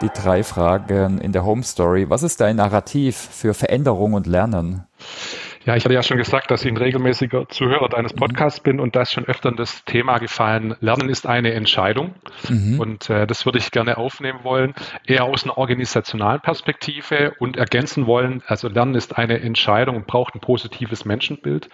Die 0.03 0.09
drei 0.09 0.42
Fragen 0.42 1.18
in 1.18 1.33
der 1.33 1.44
Home 1.44 1.62
Story. 1.62 2.11
Was 2.11 2.23
ist 2.23 2.40
dein 2.40 2.57
Narrativ 2.57 3.16
für 3.16 3.55
Veränderung 3.55 4.14
und 4.14 4.27
Lernen? 4.27 4.85
Ja, 5.64 5.77
ich 5.77 5.85
hatte 5.85 5.94
ja 5.94 6.03
schon 6.03 6.18
gesagt, 6.18 6.50
dass 6.50 6.64
ich 6.64 6.70
ein 6.70 6.77
regelmäßiger 6.77 7.48
Zuhörer 7.48 7.88
deines 7.88 8.14
mhm. 8.14 8.18
Podcasts 8.18 8.61
bin 8.61 8.81
und 8.81 8.96
da 8.96 9.03
ist 9.03 9.12
schon 9.12 9.24
öfter 9.24 9.50
das 9.53 9.85
Thema 9.85 10.18
gefallen, 10.18 10.77
Lernen 10.81 11.09
ist 11.09 11.27
eine 11.27 11.53
Entscheidung. 11.55 12.14
Mhm. 12.48 12.79
Und 12.79 13.11
äh, 13.11 13.27
das 13.27 13.46
würde 13.46 13.59
ich 13.59 13.70
gerne 13.70 13.96
aufnehmen 13.96 14.40
wollen, 14.42 14.74
eher 15.07 15.24
aus 15.24 15.44
einer 15.44 15.57
organisationalen 15.57 16.40
Perspektive 16.40 17.35
und 17.38 17.57
ergänzen 17.57 18.07
wollen, 18.07 18.42
also 18.46 18.68
Lernen 18.68 18.94
ist 18.94 19.16
eine 19.16 19.40
Entscheidung 19.40 19.96
und 19.96 20.07
braucht 20.07 20.35
ein 20.35 20.40
positives 20.40 21.05
Menschenbild. 21.07 21.68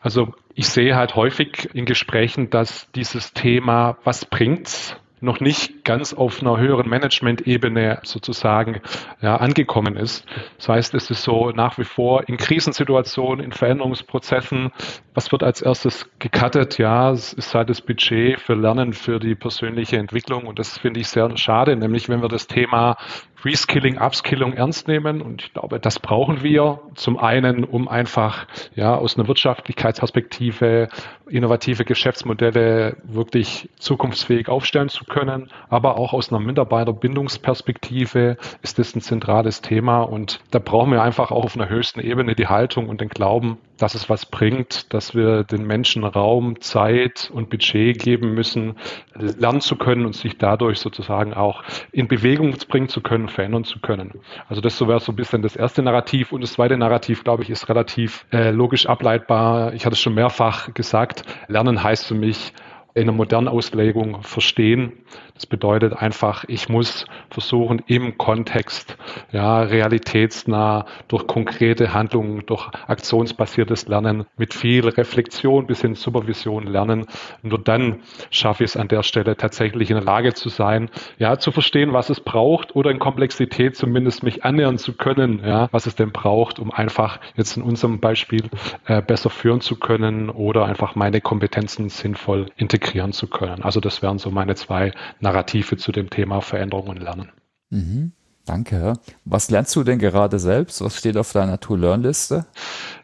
Also 0.00 0.34
ich 0.54 0.68
sehe 0.68 0.94
halt 0.94 1.16
häufig 1.16 1.68
in 1.74 1.84
Gesprächen, 1.84 2.50
dass 2.50 2.90
dieses 2.92 3.32
Thema, 3.32 3.96
was 4.04 4.24
bringt's, 4.24 4.96
noch 5.22 5.40
nicht 5.40 5.84
ganz 5.84 6.12
auf 6.12 6.40
einer 6.42 6.58
höheren 6.58 6.88
Management-Ebene 6.88 8.00
sozusagen 8.02 8.80
ja, 9.20 9.36
angekommen 9.36 9.96
ist. 9.96 10.26
Das 10.58 10.68
heißt, 10.68 10.94
es 10.94 11.10
ist 11.10 11.22
so 11.22 11.50
nach 11.50 11.78
wie 11.78 11.84
vor 11.84 12.28
in 12.28 12.36
Krisensituationen, 12.36 13.44
in 13.44 13.52
Veränderungsprozessen, 13.52 14.72
was 15.14 15.30
wird 15.30 15.44
als 15.44 15.62
erstes 15.62 16.10
gecuttet? 16.18 16.78
Ja, 16.78 17.12
es 17.12 17.32
ist 17.32 17.54
halt 17.54 17.70
das 17.70 17.80
Budget 17.80 18.40
für 18.40 18.54
Lernen, 18.54 18.92
für 18.92 19.20
die 19.20 19.36
persönliche 19.36 19.96
Entwicklung 19.96 20.46
und 20.46 20.58
das 20.58 20.78
finde 20.78 21.00
ich 21.00 21.08
sehr 21.08 21.34
schade, 21.36 21.76
nämlich 21.76 22.08
wenn 22.08 22.20
wir 22.20 22.28
das 22.28 22.48
Thema 22.48 22.96
Reskilling, 23.44 23.98
Upskilling 23.98 24.54
ernst 24.54 24.88
nehmen. 24.88 25.20
Und 25.20 25.42
ich 25.42 25.52
glaube, 25.52 25.80
das 25.80 25.98
brauchen 25.98 26.42
wir 26.42 26.80
zum 26.94 27.18
einen, 27.18 27.64
um 27.64 27.88
einfach 27.88 28.46
ja 28.74 28.94
aus 28.94 29.16
einer 29.16 29.28
Wirtschaftlichkeitsperspektive 29.28 30.88
innovative 31.28 31.84
Geschäftsmodelle 31.84 32.96
wirklich 33.04 33.68
zukunftsfähig 33.78 34.48
aufstellen 34.48 34.88
zu 34.88 35.04
können. 35.04 35.48
Aber 35.68 35.98
auch 35.98 36.12
aus 36.12 36.30
einer 36.30 36.40
Mitarbeiterbindungsperspektive 36.40 38.36
ist 38.62 38.78
das 38.78 38.94
ein 38.94 39.00
zentrales 39.00 39.62
Thema. 39.62 40.02
Und 40.02 40.40
da 40.50 40.58
brauchen 40.58 40.92
wir 40.92 41.02
einfach 41.02 41.30
auch 41.30 41.44
auf 41.44 41.56
einer 41.56 41.68
höchsten 41.68 42.00
Ebene 42.00 42.34
die 42.34 42.48
Haltung 42.48 42.88
und 42.88 43.00
den 43.00 43.08
Glauben, 43.08 43.58
dass 43.78 43.94
es 43.94 44.08
was 44.08 44.26
bringt, 44.26 44.92
dass 44.92 45.14
wir 45.14 45.42
den 45.42 45.66
Menschen 45.66 46.04
Raum, 46.04 46.60
Zeit 46.60 47.30
und 47.32 47.50
Budget 47.50 47.98
geben 47.98 48.34
müssen, 48.34 48.76
lernen 49.14 49.60
zu 49.60 49.76
können 49.76 50.06
und 50.06 50.14
sich 50.14 50.38
dadurch 50.38 50.78
sozusagen 50.78 51.34
auch 51.34 51.64
in 51.90 52.08
Bewegung 52.08 52.54
bringen 52.68 52.88
zu 52.88 53.00
können, 53.00 53.28
verändern 53.32 53.64
zu 53.64 53.80
können. 53.80 54.20
Also 54.48 54.60
das 54.60 54.80
wäre 54.80 55.00
so 55.00 55.12
ein 55.12 55.16
bisschen 55.16 55.42
das 55.42 55.56
erste 55.56 55.82
Narrativ. 55.82 56.32
Und 56.32 56.42
das 56.42 56.52
zweite 56.52 56.76
Narrativ, 56.76 57.24
glaube 57.24 57.42
ich, 57.42 57.50
ist 57.50 57.68
relativ 57.68 58.26
äh, 58.32 58.50
logisch 58.50 58.86
ableitbar. 58.86 59.72
Ich 59.74 59.84
hatte 59.84 59.94
es 59.94 60.00
schon 60.00 60.14
mehrfach 60.14 60.72
gesagt. 60.74 61.24
Lernen 61.48 61.82
heißt 61.82 62.06
für 62.06 62.14
mich, 62.14 62.52
in 62.94 63.06
der 63.06 63.14
modernen 63.14 63.48
Auslegung 63.48 64.22
verstehen. 64.22 64.92
Das 65.34 65.46
bedeutet 65.46 65.94
einfach, 65.94 66.44
ich 66.46 66.68
muss 66.68 67.04
versuchen, 67.30 67.82
im 67.86 68.18
Kontext, 68.18 68.96
ja, 69.32 69.62
realitätsnah, 69.62 70.86
durch 71.08 71.26
konkrete 71.26 71.94
Handlungen, 71.94 72.44
durch 72.46 72.68
aktionsbasiertes 72.86 73.88
Lernen, 73.88 74.24
mit 74.36 74.54
viel 74.54 74.86
Reflexion 74.88 75.66
bis 75.66 75.80
hin 75.80 75.94
Supervision 75.94 76.66
lernen. 76.66 77.06
Nur 77.42 77.58
dann 77.58 78.02
schaffe 78.30 78.64
ich 78.64 78.70
es 78.70 78.76
an 78.76 78.88
der 78.88 79.02
Stelle 79.02 79.36
tatsächlich 79.36 79.90
in 79.90 79.96
der 79.96 80.04
Lage 80.04 80.34
zu 80.34 80.48
sein, 80.48 80.90
ja, 81.18 81.38
zu 81.38 81.50
verstehen, 81.50 81.92
was 81.92 82.10
es 82.10 82.20
braucht 82.20 82.76
oder 82.76 82.90
in 82.90 82.98
Komplexität 82.98 83.76
zumindest 83.76 84.22
mich 84.22 84.44
annähern 84.44 84.78
zu 84.78 84.92
können, 84.92 85.42
ja, 85.44 85.68
was 85.72 85.86
es 85.86 85.96
denn 85.96 86.12
braucht, 86.12 86.58
um 86.58 86.70
einfach 86.70 87.18
jetzt 87.36 87.56
in 87.56 87.62
unserem 87.62 88.00
Beispiel 88.00 88.48
äh, 88.86 89.02
besser 89.02 89.30
führen 89.30 89.60
zu 89.60 89.76
können 89.76 90.30
oder 90.30 90.66
einfach 90.66 90.94
meine 90.94 91.20
Kompetenzen 91.20 91.88
sinnvoll 91.88 92.46
integrieren 92.56 93.12
zu 93.12 93.26
können. 93.26 93.62
Also 93.62 93.80
das 93.80 94.02
wären 94.02 94.18
so 94.18 94.30
meine 94.30 94.54
zwei 94.54 94.92
Narrative 95.20 95.31
zu 95.32 95.92
dem 95.92 96.10
Thema 96.10 96.40
Veränderung 96.40 96.88
und 96.88 97.02
Lernen. 97.02 97.30
Mhm. 97.70 98.12
Danke. 98.44 98.94
Was 99.24 99.50
lernst 99.50 99.76
du 99.76 99.84
denn 99.84 100.00
gerade 100.00 100.40
selbst? 100.40 100.82
Was 100.82 100.98
steht 100.98 101.16
auf 101.16 101.32
deiner 101.32 101.60
To-Learn-Liste? 101.60 102.46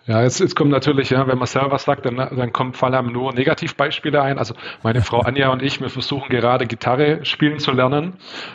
Ja, 0.09 0.23
jetzt, 0.23 0.41
jetzt 0.41 0.57
kommt 0.57 0.71
natürlich, 0.71 1.11
ja, 1.11 1.29
wenn 1.29 1.37
man 1.37 1.47
selber 1.47 1.73
was 1.73 1.85
sagt, 1.85 2.07
dann, 2.07 2.17
dann 2.17 2.51
kommt 2.51 2.79
vor 2.79 2.91
allem 2.91 3.13
nur 3.13 3.35
Negativbeispiele 3.35 4.23
ein. 4.23 4.39
Also 4.39 4.55
meine 4.83 5.03
Frau 5.03 5.21
Anja 5.21 5.51
und 5.53 5.63
ich, 5.63 5.83
wir 5.83 5.91
versuchen 5.91 6.31
gerade 6.31 6.67
Gitarre 6.67 7.27
spielen 7.27 7.59
zu 7.59 7.73
lernen. 7.73 8.15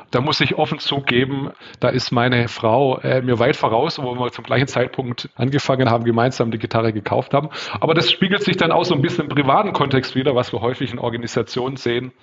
Da 0.09 0.19
muss 0.19 0.41
ich 0.41 0.55
offen 0.55 0.79
zugeben, 0.79 1.51
da 1.79 1.89
ist 1.89 2.11
meine 2.11 2.47
Frau 2.47 2.97
äh, 2.97 3.21
mir 3.21 3.37
weit 3.37 3.55
voraus, 3.55 4.01
wo 4.01 4.15
wir 4.15 4.31
zum 4.31 4.43
gleichen 4.43 4.67
Zeitpunkt 4.67 5.29
angefangen 5.35 5.91
haben, 5.91 6.05
gemeinsam 6.05 6.49
die 6.49 6.57
Gitarre 6.57 6.91
gekauft 6.91 7.35
haben. 7.35 7.49
Aber 7.79 7.93
das 7.93 8.11
spiegelt 8.11 8.43
sich 8.43 8.57
dann 8.57 8.71
auch 8.71 8.83
so 8.83 8.95
ein 8.95 9.03
bisschen 9.03 9.25
im 9.25 9.29
privaten 9.29 9.73
Kontext 9.73 10.15
wieder, 10.15 10.33
was 10.33 10.51
wir 10.53 10.61
häufig 10.61 10.91
in 10.91 10.97
Organisationen 10.97 11.77
sehen. 11.77 12.13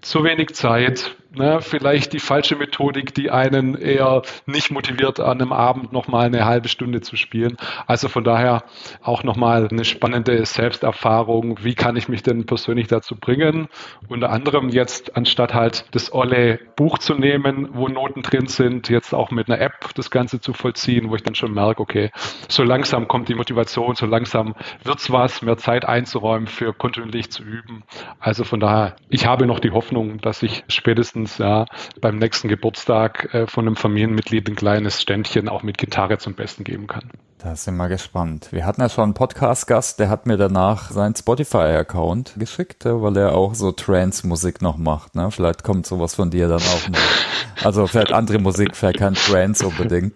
Zu 0.00 0.24
wenig 0.24 0.54
Zeit, 0.54 1.16
ne, 1.36 1.60
vielleicht 1.60 2.12
die 2.12 2.18
falsche 2.18 2.56
Methodik, 2.56 3.14
die 3.14 3.30
einen 3.30 3.74
eher 3.76 4.22
nicht 4.46 4.70
motiviert, 4.70 5.20
an 5.20 5.40
einem 5.40 5.52
Abend 5.52 5.92
nochmal 5.92 6.26
eine 6.26 6.44
halbe 6.44 6.68
Stunde 6.68 7.00
zu 7.00 7.16
spielen. 7.16 7.56
Also 7.86 8.08
von 8.08 8.24
daher 8.24 8.64
auch 9.02 9.22
nochmal 9.22 9.68
eine 9.68 9.84
spannende 9.84 10.44
Selbsterfahrung. 10.44 11.58
Wie 11.62 11.74
kann 11.74 11.96
ich 11.96 12.08
mich 12.08 12.22
denn 12.22 12.46
persönlich 12.46 12.88
dazu 12.88 13.16
bringen? 13.16 13.68
Unter 14.08 14.30
anderem 14.30 14.68
jetzt, 14.68 15.16
anstatt 15.16 15.54
halt 15.54 15.86
das 15.92 16.12
olle 16.12 16.58
Buch 16.76 16.98
zu 16.98 17.14
nehmen, 17.14 17.68
wo 17.72 17.88
Noten 17.88 18.22
drin 18.22 18.46
sind, 18.46 18.88
jetzt 18.88 19.14
auch 19.14 19.30
mit 19.30 19.48
einer 19.48 19.60
App 19.60 19.94
das 19.94 20.10
Ganze 20.10 20.40
zu 20.40 20.52
vollziehen, 20.52 21.10
wo 21.10 21.16
ich 21.16 21.22
dann 21.22 21.34
schon 21.34 21.52
merke, 21.52 21.82
okay, 21.82 22.10
so 22.48 22.62
langsam 22.62 23.08
kommt 23.08 23.28
die 23.28 23.34
Motivation, 23.34 23.94
so 23.94 24.06
langsam 24.06 24.54
wird's 24.84 25.10
was, 25.10 25.42
mehr 25.42 25.56
Zeit 25.56 25.84
einzuräumen 25.84 26.46
für 26.46 26.72
kontinuierlich 26.72 27.30
zu 27.30 27.42
üben. 27.42 27.84
Also 28.20 28.44
von 28.44 28.60
daher, 28.60 28.96
ich 29.08 29.26
habe 29.26 29.46
noch 29.46 29.60
die 29.60 29.70
Hoffnung, 29.70 29.85
dass 30.20 30.42
ich 30.42 30.64
spätestens 30.68 31.38
ja 31.38 31.66
beim 32.00 32.18
nächsten 32.18 32.48
Geburtstag 32.48 33.32
äh, 33.34 33.46
von 33.46 33.66
einem 33.66 33.76
Familienmitglied 33.76 34.48
ein 34.48 34.56
kleines 34.56 35.00
Ständchen 35.00 35.48
auch 35.48 35.62
mit 35.62 35.78
Gitarre 35.78 36.18
zum 36.18 36.34
Besten 36.34 36.64
geben 36.64 36.86
kann. 36.86 37.10
Da 37.38 37.54
sind 37.54 37.76
wir 37.76 37.88
gespannt. 37.88 38.48
Wir 38.50 38.66
hatten 38.66 38.80
ja 38.80 38.88
schon 38.88 39.04
einen 39.04 39.14
Podcast-Gast, 39.14 40.00
der 40.00 40.08
hat 40.08 40.26
mir 40.26 40.36
danach 40.36 40.90
seinen 40.90 41.14
Spotify-Account 41.14 42.34
geschickt, 42.38 42.84
weil 42.84 43.16
er 43.16 43.34
auch 43.34 43.54
so 43.54 43.72
Trance-Musik 43.72 44.62
noch 44.62 44.78
macht. 44.78 45.14
Ne? 45.14 45.30
Vielleicht 45.30 45.62
kommt 45.62 45.86
sowas 45.86 46.14
von 46.14 46.30
dir 46.30 46.48
dann 46.48 46.62
auch 46.62 46.88
noch. 46.88 47.64
Also 47.64 47.86
vielleicht 47.86 48.12
andere 48.12 48.38
Musik, 48.38 48.74
vielleicht 48.74 48.98
kein 48.98 49.14
Trance 49.14 49.66
unbedingt. 49.66 50.14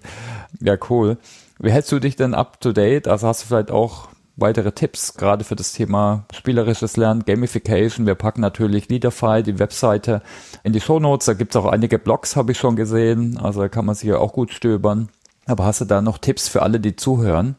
Ja, 0.61 0.76
cool. 0.88 1.18
Wie 1.59 1.70
hältst 1.70 1.92
du 1.92 1.98
dich 1.98 2.16
denn 2.16 2.35
up 2.35 2.61
to 2.61 2.72
date? 2.72 3.06
Also 3.06 3.28
hast 3.28 3.42
du 3.42 3.46
vielleicht 3.48 3.70
auch 3.70 4.09
weitere 4.40 4.72
Tipps, 4.72 5.14
gerade 5.14 5.44
für 5.44 5.57
das 5.57 5.72
Thema 5.72 6.24
spielerisches 6.35 6.96
Lernen, 6.96 7.24
Gamification. 7.24 8.07
Wir 8.07 8.14
packen 8.14 8.40
natürlich 8.40 8.88
Leaderfy, 8.88 9.42
die 9.42 9.59
Webseite, 9.59 10.22
in 10.64 10.72
die 10.72 10.81
Show 10.81 10.98
Notes. 10.98 11.26
Da 11.26 11.35
gibt's 11.35 11.57
auch 11.57 11.66
einige 11.66 11.98
Blogs, 11.98 12.37
habe 12.37 12.53
ich 12.53 12.59
schon 12.59 12.76
gesehen. 12.76 13.38
Also 13.38 13.61
da 13.61 13.68
kann 13.68 13.87
man 13.87 13.94
sich 13.94 14.09
ja 14.09 14.18
auch 14.18 14.33
gut 14.33 14.53
stöbern. 14.53 15.09
Aber 15.46 15.64
hast 15.64 15.81
du 15.81 15.85
da 15.85 16.00
noch 16.00 16.18
Tipps 16.18 16.48
für 16.48 16.62
alle, 16.62 16.81
die 16.81 16.96
zuhören? 16.96 17.57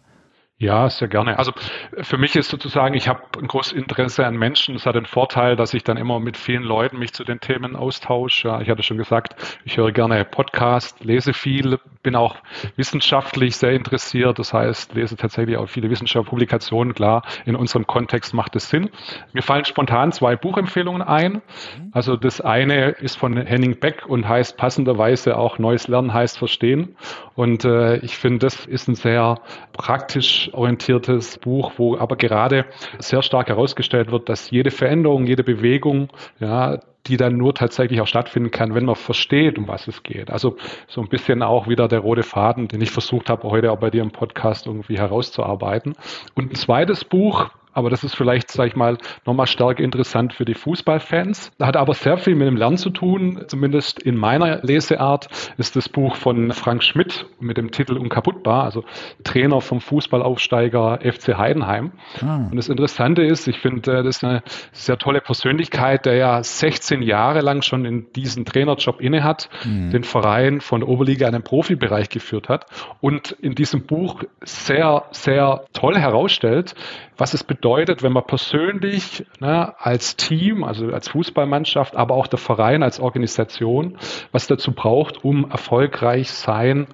Ja, 0.62 0.92
sehr 0.92 1.08
gerne. 1.08 1.40
Also 1.40 1.54
für 2.04 2.20
mich 2.20 2.36
ist 2.36 2.52
sozusagen, 2.52 2.94
ich 2.94 3.08
habe 3.08 3.24
ein 3.40 3.48
großes 3.48 3.74
Interesse 3.74 4.28
an 4.28 4.38
Menschen. 4.38 4.76
Das 4.76 4.86
hat 4.86 4.94
den 4.94 5.08
Vorteil, 5.08 5.56
dass 5.56 5.74
ich 5.74 5.84
dann 5.84 5.98
immer 5.98 6.20
mit 6.20 6.38
vielen 6.38 6.62
Leuten 6.62 7.00
mich 7.00 7.14
zu 7.14 7.24
den 7.24 7.40
Themen 7.40 7.76
austausche. 7.76 8.50
Ja, 8.50 8.62
ich 8.62 8.70
hatte 8.70 8.84
schon 8.84 9.00
gesagt, 9.00 9.36
ich 9.66 9.78
höre 9.78 9.92
gerne 9.92 10.24
Podcast, 10.24 11.04
lese 11.04 11.34
viel, 11.34 11.80
bin 12.04 12.16
auch 12.16 12.36
wissenschaftlich 12.76 13.58
sehr 13.58 13.72
interessiert. 13.72 14.38
Das 14.38 14.54
heißt, 14.54 14.94
lese 14.94 15.18
tatsächlich 15.18 15.58
auch 15.58 15.68
viele 15.68 15.90
wissenschaftliche 15.90 16.30
Publikationen. 16.30 16.94
Klar, 16.94 17.24
in 17.46 17.56
unserem 17.56 17.88
Kontext 17.88 18.36
macht 18.36 18.56
es 18.56 18.70
Sinn. 18.70 18.92
Mir 19.34 19.42
fallen 19.42 19.66
spontan 19.66 20.12
zwei 20.12 20.36
Buchempfehlungen 20.36 21.02
ein. 21.02 21.42
Also 21.92 22.18
das 22.18 22.40
eine 22.40 22.90
ist 22.90 23.18
von 23.18 23.36
Henning 23.36 23.80
Beck 23.80 24.06
und 24.06 24.30
heißt 24.30 24.58
passenderweise 24.58 25.40
auch 25.40 25.58
Neues 25.58 25.88
Lernen 25.88 26.14
heißt 26.14 26.38
Verstehen. 26.38 26.96
Und 27.34 27.66
äh, 27.66 27.98
ich 27.98 28.20
finde, 28.20 28.46
das 28.46 28.68
ist 28.68 28.88
ein 28.88 28.94
sehr 28.94 29.40
praktisch 29.74 30.51
orientiertes 30.54 31.38
Buch, 31.38 31.74
wo 31.78 31.98
aber 31.98 32.16
gerade 32.16 32.66
sehr 33.00 33.22
stark 33.22 33.50
herausgestellt 33.50 34.12
wird, 34.12 34.30
dass 34.30 34.52
jede 34.52 34.72
Veränderung, 34.72 35.26
jede 35.26 35.44
Bewegung, 35.44 36.10
ja, 36.40 36.80
die 37.08 37.18
dann 37.18 37.36
nur 37.36 37.56
tatsächlich 37.56 38.00
auch 38.02 38.08
stattfinden 38.08 38.52
kann, 38.52 38.76
wenn 38.76 38.86
man 38.86 38.96
versteht, 38.96 39.58
um 39.58 39.68
was 39.68 39.88
es 39.88 40.04
geht. 40.04 40.30
Also 40.30 40.58
so 40.88 41.02
ein 41.02 41.10
bisschen 41.10 41.42
auch 41.42 41.68
wieder 41.68 41.88
der 41.88 42.00
rote 42.00 42.24
Faden, 42.24 42.68
den 42.68 42.82
ich 42.82 42.92
versucht 42.92 43.30
habe, 43.30 43.50
heute 43.50 43.72
auch 43.72 43.80
bei 43.80 43.90
dir 43.90 44.04
im 44.04 44.12
Podcast 44.12 44.68
irgendwie 44.68 44.98
herauszuarbeiten. 44.98 45.96
Und 46.36 46.52
ein 46.52 46.56
zweites 46.56 47.04
Buch, 47.04 47.50
aber 47.74 47.90
das 47.90 48.04
ist 48.04 48.16
vielleicht, 48.16 48.52
sage 48.52 48.70
ich 48.70 48.76
mal, 48.76 48.98
nochmal 49.26 49.48
stark 49.48 49.80
interessant 49.80 50.34
für 50.34 50.46
die 50.46 50.54
Fußballfans. 50.54 51.52
Hat 51.60 51.78
aber 51.78 51.94
sehr 51.94 52.18
viel 52.18 52.36
mit 52.36 52.48
dem 52.48 52.58
Lernen 52.58 52.78
zu 52.78 52.90
tun, 52.90 53.44
zumindest 53.48 54.02
in 54.02 54.16
meiner 54.16 54.62
Leseart, 54.64 55.30
ist 55.58 55.76
das 55.76 55.90
Buch 55.90 56.16
von 56.16 56.52
Frank 56.52 56.84
Schmidt 56.84 57.26
mit 57.40 57.58
dem 57.58 57.72
Titel 57.72 57.98
Unkaputtbar, 57.98 58.64
also 58.64 58.84
Trainer 59.24 59.62
vom 59.62 59.80
Fußballaufsteiger 59.80 61.00
FC 61.02 61.38
Heidenheim. 61.38 61.94
Ah. 62.22 62.48
Und 62.50 62.56
das 62.56 62.70
Interessante 62.70 63.24
ist, 63.24 63.48
ich 63.48 63.60
finde, 63.60 64.00
äh, 64.00 64.04
das 64.04 64.18
ist 64.18 64.24
eine 64.24 64.44
sehr 64.72 64.98
tolle 64.98 65.22
Persönlichkeit, 65.22 66.06
der 66.06 66.16
ja 66.16 66.44
16 66.44 67.02
Jahre 67.02 67.42
lang 67.42 67.62
schon 67.62 67.86
in 67.86 68.12
diesen 68.14 68.46
Trainerjob 68.46 69.00
innehat, 69.00 69.50
mhm. 69.66 69.92
den 69.92 70.04
Verein 70.04 70.62
von 70.62 70.82
der 70.82 70.90
Oberliga 70.90 71.28
in 71.28 71.34
den 71.34 71.44
Profibereich 71.44 72.10
geführt 72.10 72.50
hat 72.50 72.66
und 73.00 73.32
in 73.32 73.56
diesem 73.56 73.86
Buch 73.86 74.24
sehr, 74.42 75.06
sehr 75.12 75.66
toll 75.74 75.98
herausstellt, 75.98 76.76
was 77.18 77.34
es 77.34 77.44
bedeutet, 77.44 77.61
wenn 77.64 78.14
man 78.14 78.26
persönlich 78.26 79.26
ne, 79.40 79.74
als 79.80 80.16
Team, 80.16 80.64
also 80.64 80.88
als 80.88 81.10
Fußballmannschaft, 81.10 81.96
aber 81.96 82.16
auch 82.16 82.28
der 82.28 82.40
Verein 82.40 82.84
als 82.84 83.00
Organisation, 83.00 83.98
was 84.32 84.48
dazu 84.48 84.74
braucht, 84.74 85.24
um 85.24 85.50
erfolgreich 85.50 86.32
sein 86.32 86.88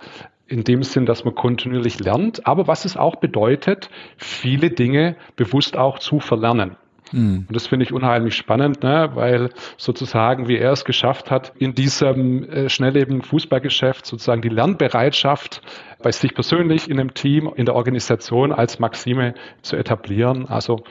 in 0.47 0.63
dem 0.63 0.83
Sinn, 0.83 1.05
dass 1.05 1.25
man 1.25 1.35
kontinuierlich 1.35 1.99
lernt, 1.99 2.47
aber 2.47 2.67
was 2.67 2.85
es 2.85 2.95
auch 2.95 3.17
bedeutet, 3.17 3.89
viele 4.17 4.69
Dinge 4.69 5.17
bewusst 5.35 5.77
auch 5.77 5.99
zu 5.99 6.19
verlernen. 6.19 6.77
Mhm. 7.11 7.45
Und 7.47 7.55
das 7.55 7.67
finde 7.67 7.85
ich 7.85 7.93
unheimlich 7.93 8.35
spannend, 8.35 8.83
ne? 8.83 9.11
weil 9.13 9.49
sozusagen, 9.77 10.47
wie 10.47 10.57
er 10.57 10.71
es 10.71 10.85
geschafft 10.85 11.31
hat, 11.31 11.53
in 11.57 11.75
diesem 11.75 12.43
äh, 12.49 12.69
schnelllebigen 12.69 13.21
Fußballgeschäft 13.21 14.05
sozusagen 14.05 14.41
die 14.41 14.49
Lernbereitschaft 14.49 15.61
bei 16.01 16.11
sich 16.11 16.33
persönlich, 16.33 16.89
in 16.89 16.99
einem 16.99 17.13
Team, 17.13 17.51
in 17.55 17.65
der 17.65 17.75
Organisation 17.75 18.51
als 18.51 18.79
Maxime 18.79 19.33
zu 19.61 19.75
etablieren. 19.75 20.47
Also 20.47 20.83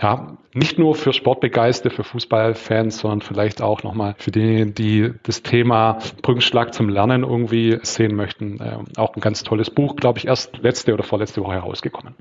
ja, 0.00 0.38
nicht 0.54 0.78
nur 0.78 0.94
für 0.94 1.12
Sportbegeisterte, 1.12 1.94
für 1.94 2.04
Fußballfans, 2.04 2.98
sondern 2.98 3.20
vielleicht 3.20 3.60
auch 3.60 3.82
nochmal 3.82 4.14
für 4.18 4.30
diejenigen, 4.30 4.74
die 4.74 5.12
das 5.22 5.42
Thema 5.42 5.98
Brückenschlag 6.22 6.72
zum 6.72 6.88
Lernen 6.88 7.24
irgendwie 7.24 7.78
sehen 7.82 8.16
möchten. 8.16 8.60
Äh, 8.60 8.78
auch 8.96 9.14
ein 9.14 9.20
ganz 9.20 9.42
tolles 9.42 9.70
Buch, 9.70 9.96
glaube 9.96 10.18
ich, 10.18 10.26
erst 10.26 10.58
letzte 10.58 10.94
oder 10.94 11.02
vorletzte 11.02 11.42
Woche 11.42 11.54
herausgekommen. 11.54 12.14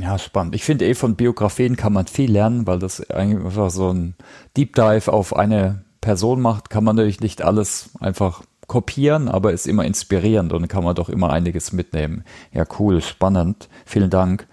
Ja, 0.00 0.18
spannend. 0.18 0.54
Ich 0.54 0.64
finde 0.64 0.86
eh 0.86 0.94
von 0.94 1.16
Biografien 1.16 1.76
kann 1.76 1.92
man 1.92 2.06
viel 2.06 2.30
lernen, 2.30 2.66
weil 2.66 2.78
das 2.78 3.10
einfach 3.10 3.70
so 3.70 3.92
ein 3.92 4.14
Deep 4.56 4.74
Dive 4.74 5.12
auf 5.12 5.34
eine 5.34 5.84
Person 6.00 6.40
macht. 6.40 6.70
Kann 6.70 6.84
man 6.84 6.96
natürlich 6.96 7.20
nicht 7.20 7.42
alles 7.42 7.90
einfach 8.00 8.42
kopieren, 8.68 9.28
aber 9.28 9.52
ist 9.52 9.66
immer 9.66 9.84
inspirierend 9.84 10.52
und 10.52 10.68
kann 10.68 10.84
man 10.84 10.94
doch 10.94 11.08
immer 11.08 11.30
einiges 11.30 11.72
mitnehmen. 11.72 12.22
Ja, 12.52 12.64
cool, 12.78 13.00
spannend. 13.00 13.68
Vielen 13.86 14.10
Dank. 14.10 14.46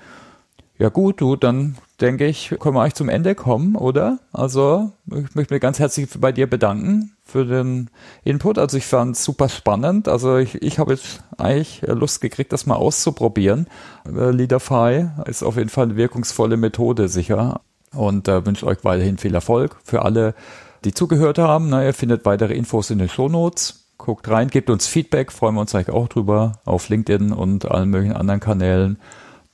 Ja 0.79 0.89
gut, 0.89 1.21
du, 1.21 1.36
dann 1.36 1.77
denke 2.01 2.25
ich, 2.25 2.53
können 2.60 2.75
wir 2.75 2.81
eigentlich 2.81 2.95
zum 2.95 3.10
Ende 3.10 3.36
kommen, 3.36 3.75
oder? 3.75 4.19
Also, 4.34 4.91
ich 5.08 5.36
möchte 5.36 5.53
mich 5.53 5.62
ganz 5.62 5.79
herzlich 5.79 6.10
bei 6.19 6.31
dir 6.31 6.49
bedanken 6.49 7.15
für 7.25 7.45
den 7.45 7.89
Input. 8.23 8.58
Also 8.58 8.77
ich 8.77 8.86
fand 8.86 9.15
es 9.15 9.23
super 9.23 9.49
spannend. 9.49 10.08
Also 10.08 10.38
ich, 10.38 10.62
ich 10.62 10.79
habe 10.79 10.93
jetzt 10.93 11.23
eigentlich 11.38 11.81
Lust 11.86 12.21
gekriegt, 12.21 12.53
das 12.53 12.65
mal 12.65 12.75
auszuprobieren. 12.75 13.67
Äh, 14.05 14.31
Leaderfy 14.31 15.08
ist 15.25 15.43
auf 15.43 15.58
jeden 15.58 15.69
Fall 15.69 15.86
eine 15.86 15.95
wirkungsvolle 15.95 16.55
Methode, 16.55 17.10
sicher. 17.10 17.62
Und 17.93 18.27
äh, 18.27 18.45
wünsche 18.45 18.67
euch 18.67 18.84
weiterhin 18.84 19.17
viel 19.17 19.34
Erfolg 19.34 19.77
für 19.84 20.03
alle, 20.03 20.36
die 20.84 20.93
zugehört 20.93 21.39
haben. 21.39 21.69
Na, 21.69 21.84
ihr 21.84 21.93
findet 21.93 22.25
weitere 22.25 22.53
Infos 22.53 22.91
in 22.91 22.99
den 22.99 23.10
Shownotes. 23.10 23.81
Guckt 23.97 24.29
rein, 24.29 24.49
gebt 24.49 24.69
uns 24.69 24.88
Feedback, 24.88 25.31
freuen 25.31 25.55
wir 25.55 25.62
uns 25.62 25.73
eigentlich 25.73 25.95
auch 25.95 26.10
drüber 26.10 26.60
auf 26.65 26.89
LinkedIn 26.89 27.31
und 27.31 27.71
allen 27.71 27.89
möglichen 27.89 28.15
anderen 28.15 28.41
Kanälen. 28.41 28.99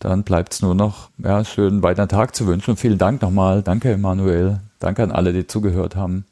Dann 0.01 0.23
bleibt 0.23 0.53
es 0.53 0.61
nur 0.61 0.75
noch, 0.75 1.09
ja, 1.19 1.45
schönen 1.45 1.83
weiteren 1.83 2.09
Tag 2.09 2.35
zu 2.35 2.47
wünschen. 2.47 2.71
Und 2.71 2.77
vielen 2.77 2.97
Dank 2.97 3.21
nochmal. 3.21 3.61
Danke, 3.61 3.97
Manuel. 3.97 4.59
Danke 4.79 5.03
an 5.03 5.11
alle, 5.11 5.31
die 5.31 5.47
zugehört 5.47 5.95
haben. 5.95 6.25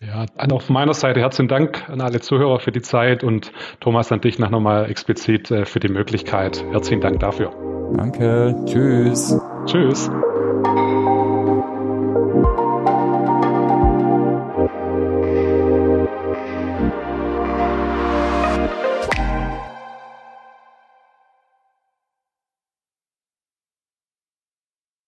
Ja, 0.00 0.24
auf 0.50 0.70
meiner 0.70 0.94
Seite 0.94 1.20
herzlichen 1.20 1.48
Dank 1.48 1.88
an 1.90 2.00
alle 2.00 2.20
Zuhörer 2.20 2.58
für 2.58 2.72
die 2.72 2.80
Zeit 2.80 3.22
und 3.22 3.52
Thomas 3.80 4.10
an 4.10 4.22
dich 4.22 4.38
noch 4.38 4.48
nochmal 4.48 4.90
explizit 4.90 5.50
äh, 5.50 5.66
für 5.66 5.78
die 5.78 5.88
Möglichkeit. 5.88 6.64
Herzlichen 6.72 7.02
Dank 7.02 7.20
dafür. 7.20 7.52
Danke. 7.94 8.56
Tschüss. 8.64 9.38
Tschüss. 9.66 10.10